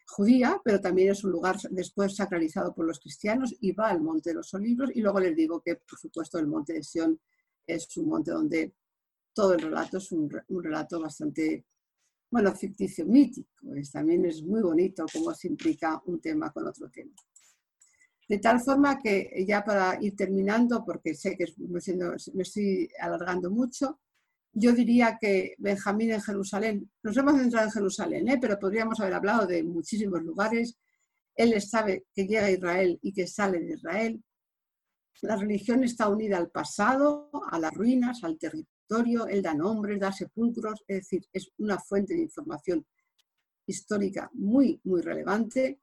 [0.07, 4.31] judía, pero también es un lugar después sacralizado por los cristianos y va al Monte
[4.31, 4.89] de los Olivos.
[4.93, 7.17] Y luego les digo que, por supuesto, el Monte de Sion
[7.65, 8.73] es un monte donde
[9.33, 10.29] todo el relato es un
[10.61, 11.63] relato bastante
[12.31, 16.89] bueno, ficticio mítico, pues también es muy bonito cómo se implica un tema con otro
[16.89, 17.11] tema.
[18.27, 23.99] De tal forma que ya para ir terminando, porque sé que me estoy alargando mucho,
[24.53, 28.37] yo diría que Benjamín en Jerusalén, nos hemos centrado en Jerusalén, ¿eh?
[28.39, 30.77] pero podríamos haber hablado de muchísimos lugares.
[31.35, 34.23] Él sabe que llega a Israel y que sale de Israel.
[35.21, 40.11] La religión está unida al pasado, a las ruinas, al territorio él da nombres, da
[40.11, 42.85] sepulcros, es decir, es una fuente de información
[43.65, 45.79] histórica muy, muy relevante.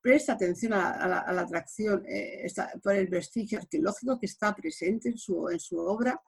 [0.00, 2.46] Presta atención a, la, atracción eh,
[2.82, 6.20] por el vestigio arqueológico que está presente en su, en su obra.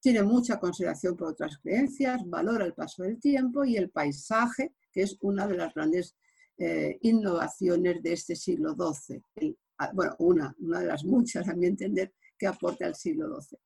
[0.00, 5.02] Tiene mucha consideración por otras creencias, valora el paso del tiempo y el paisaje, que
[5.02, 6.16] es una de las grandes
[6.58, 9.56] eh, innovaciones de este siglo XII.
[9.78, 13.58] Ah, bueno, una, una de las muchas, a mi entender, que aporta el siglo XII.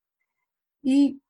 [0.83, 1.21] Y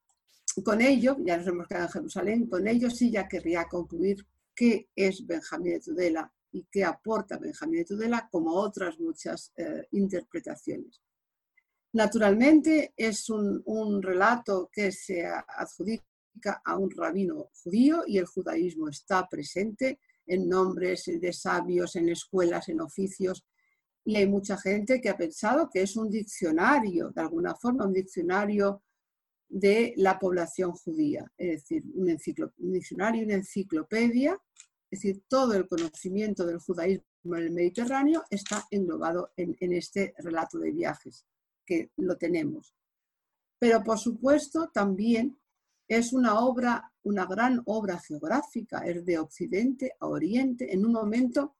[0.65, 4.89] con ello, ya nos hemos quedado en Jerusalén, con ello sí ya querría concluir qué
[4.95, 11.03] es Benjamín de Tudela y qué aporta Benjamín de Tudela, como otras muchas eh, interpretaciones.
[11.93, 18.89] Naturalmente es un, un, relato que se adjudica a un rabino judío y el judaísmo
[18.89, 23.45] está presente en nombres de sabios, en escuelas, en oficios,
[24.07, 27.93] y hay mucha gente que ha pensado que es un diccionario, de alguna forma, un
[27.93, 28.85] diccionario
[29.49, 34.39] de la población judía, es decir, un, diccionario, una enciclopedia,
[34.91, 40.59] es decir, todo el conocimiento del judaísmo en el Mediterráneo está englobado en, este relato
[40.59, 41.27] de viajes,
[41.65, 42.75] que lo tenemos.
[43.59, 45.39] Pero por supuesto también
[45.89, 51.57] es una obra, una gran obra geográfica, es de Occidente a Oriente, en un momento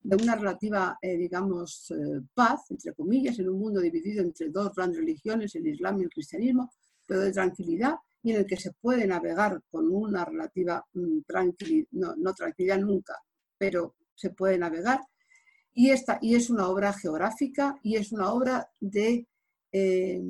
[0.00, 4.74] de una relativa, eh, digamos, eh, paz, entre comillas, en un mundo dividido entre dos
[4.74, 6.70] grandes religiones, el Islam y el cristianismo,
[7.08, 11.88] pero de tranquilidad y en el que se puede navegar con una relativa mm, tranquilidad,
[11.92, 13.14] no, tranquilidad nunca,
[13.56, 15.00] pero se puede navegar.
[15.72, 19.26] Y, esta, y es una obra geográfica y es una obra de,
[19.72, 20.20] eh,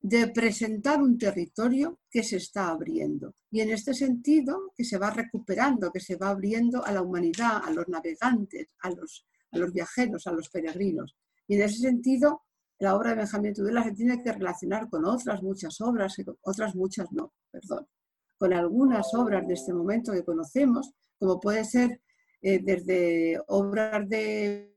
[0.00, 3.34] de presentar un territorio que se está abriendo.
[3.50, 7.62] Y en este sentido, que se va recuperando, que se va abriendo a la humanidad,
[7.64, 11.16] a los navegantes, a los, a los viajeros, a los peregrinos.
[11.48, 12.42] Y en ese sentido,
[12.80, 17.12] la obra de Benjamín Tudela se tiene que relacionar con otras muchas obras, otras muchas
[17.12, 17.86] no, perdón,
[18.38, 22.00] con algunas obras de este momento que conocemos, como puede ser
[22.40, 24.74] eh, desde obras de,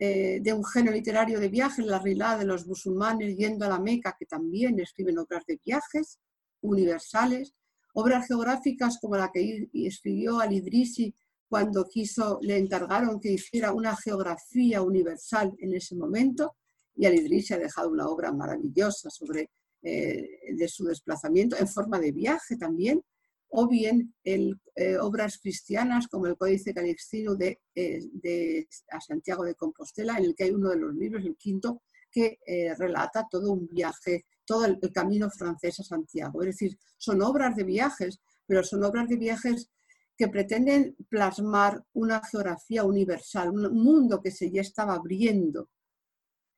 [0.00, 3.78] eh, de, un género literario de viajes, la rilá de los musulmanes yendo a la
[3.78, 6.18] Meca, que también escriben obras de viajes
[6.62, 7.54] universales,
[7.94, 11.14] obras geográficas como la que escribió Al-Idrisi
[11.48, 16.56] cuando quiso, le encargaron que hiciera una geografía universal en ese momento,
[16.96, 19.50] y Al-Idrisi ha dejado una obra maravillosa sobre
[19.82, 23.02] eh, de su desplazamiento en forma de viaje también,
[23.48, 29.54] o bien eh, obras cristianas como el Códice Calixtino de, eh, de, a Santiago de
[29.54, 32.38] Compostela, en el que hay uno de los libros, el quinto, que
[32.78, 36.42] relata todo un viaje, todo el, el, camino francés a Santiago.
[36.42, 39.68] Es decir, son obras de viajes, pero son obras de viajes
[40.16, 45.68] que pretenden plasmar una geografía universal, un mundo que se ya estaba abriendo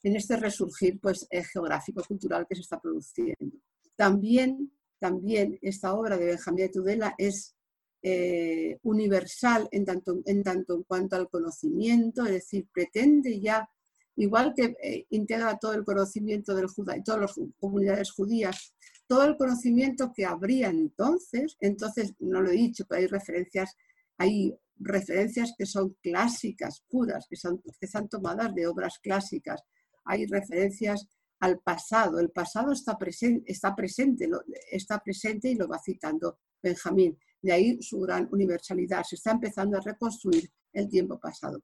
[0.03, 3.59] en este resurgir pues, eh, geográfico-cultural que se está produciendo.
[3.97, 7.55] También, también esta obra de Benjamín de Tudela es
[8.03, 13.69] eh, universal en tanto, en tanto en cuanto al conocimiento, es decir, pretende ya,
[14.15, 16.67] igual que eh, integra todo el conocimiento del
[16.97, 18.73] y todas las comunidades judías,
[19.09, 23.75] todo el conocimiento que habría entonces, entonces no lo he dicho, pero hay referencias,
[24.17, 29.63] hay referencias que son clásicas, puras, que, son, que están tomadas de obras clásicas,
[30.09, 31.07] hay referencias
[31.41, 32.19] al pasado.
[32.19, 34.29] El pasado está, presente, está, presente,
[34.71, 37.17] está presente y lo va citando Benjamín.
[37.41, 39.05] De ahí su gran universalidad.
[39.05, 41.63] Se está empezando a reconstruir el tiempo pasado.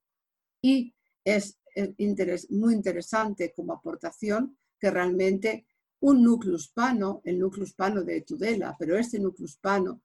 [0.63, 0.95] Y
[1.25, 1.59] es
[2.51, 5.67] muy interesante como aportación que realmente
[6.01, 10.03] un núcleo hispano, el núcleo hispano de Tudela, pero este núcleo hispano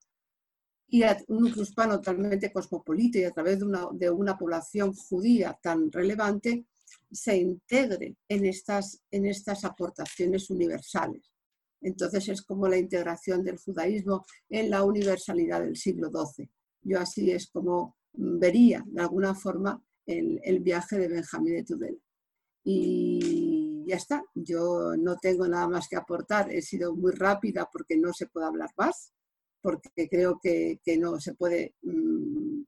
[0.88, 5.58] y un núcleo hispano totalmente cosmopolita y a través de una, de una población judía
[5.62, 6.66] tan relevante,
[7.12, 11.32] se integre en estas, en estas aportaciones universales.
[11.82, 16.50] Entonces es como la integración del judaísmo en la universalidad del siglo XII.
[16.82, 21.98] Yo así es como vería de alguna forma el, el viaje de Benjamín de Tudela.
[22.64, 27.98] Y ya está, yo no tengo nada más que aportar, he sido muy rápida porque
[27.98, 29.14] no se puede hablar más,
[29.62, 32.62] porque creo que, que no se puede mm,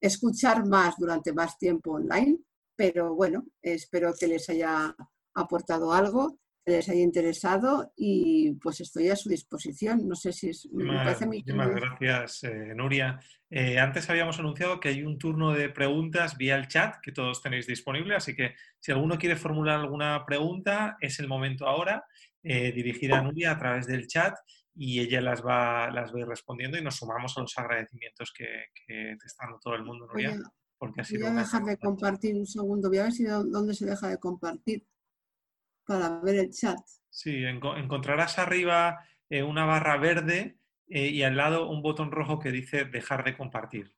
[0.00, 2.38] escuchar más durante más tiempo online,
[2.78, 4.94] pero bueno, espero que les haya
[5.34, 6.38] aportado algo
[6.68, 10.06] les haya interesado y pues estoy a su disposición.
[10.06, 10.68] No sé si es...
[10.70, 13.18] Muchísimas, gracias, eh, Nuria.
[13.50, 17.42] Eh, antes habíamos anunciado que hay un turno de preguntas vía el chat que todos
[17.42, 22.04] tenéis disponible, así que si alguno quiere formular alguna pregunta, es el momento ahora,
[22.42, 24.34] eh, dirigida a Nuria a través del chat
[24.74, 28.32] y ella las va, las va a ir respondiendo y nos sumamos a los agradecimientos
[28.36, 30.36] que, te está dando todo el mundo, Nuria.
[30.78, 34.08] Porque voy a dejar de compartir un segundo, voy a ver si dónde se deja
[34.08, 34.86] de compartir
[35.84, 36.78] para ver el chat.
[37.10, 42.52] Sí, encontrarás arriba eh, una barra verde eh, y al lado un botón rojo que
[42.52, 43.92] dice dejar de compartir.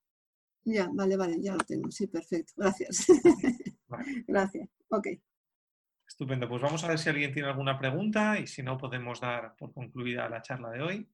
[0.64, 1.90] Ya, vale, vale, ya lo tengo.
[1.90, 2.52] Sí, perfecto.
[2.56, 3.06] Gracias.
[4.26, 4.68] Gracias.
[4.88, 5.06] Ok.
[6.06, 6.48] Estupendo.
[6.48, 9.72] Pues vamos a ver si alguien tiene alguna pregunta y si no podemos dar por
[9.72, 11.08] concluida la charla de hoy.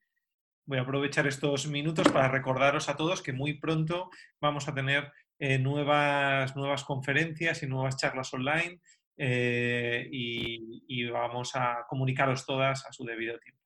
[0.64, 4.10] Voy a aprovechar estos minutos para recordaros a todos que muy pronto
[4.40, 8.80] vamos a tener eh, nuevas, nuevas conferencias y nuevas charlas online
[9.18, 13.65] eh, y, vamos a comunicaros todas a su debido tiempo.